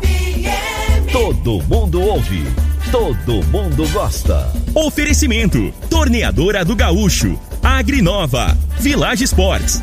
FM. 0.00 1.12
Todo 1.12 1.62
mundo 1.64 2.00
ouve. 2.02 2.44
Todo 2.90 3.42
mundo 3.46 3.86
gosta. 3.92 4.50
Oferecimento: 4.74 5.72
Torneadora 5.90 6.64
do 6.64 6.74
Gaúcho, 6.76 7.38
Agrinova, 7.62 8.56
Village 8.80 9.24
Sports, 9.24 9.82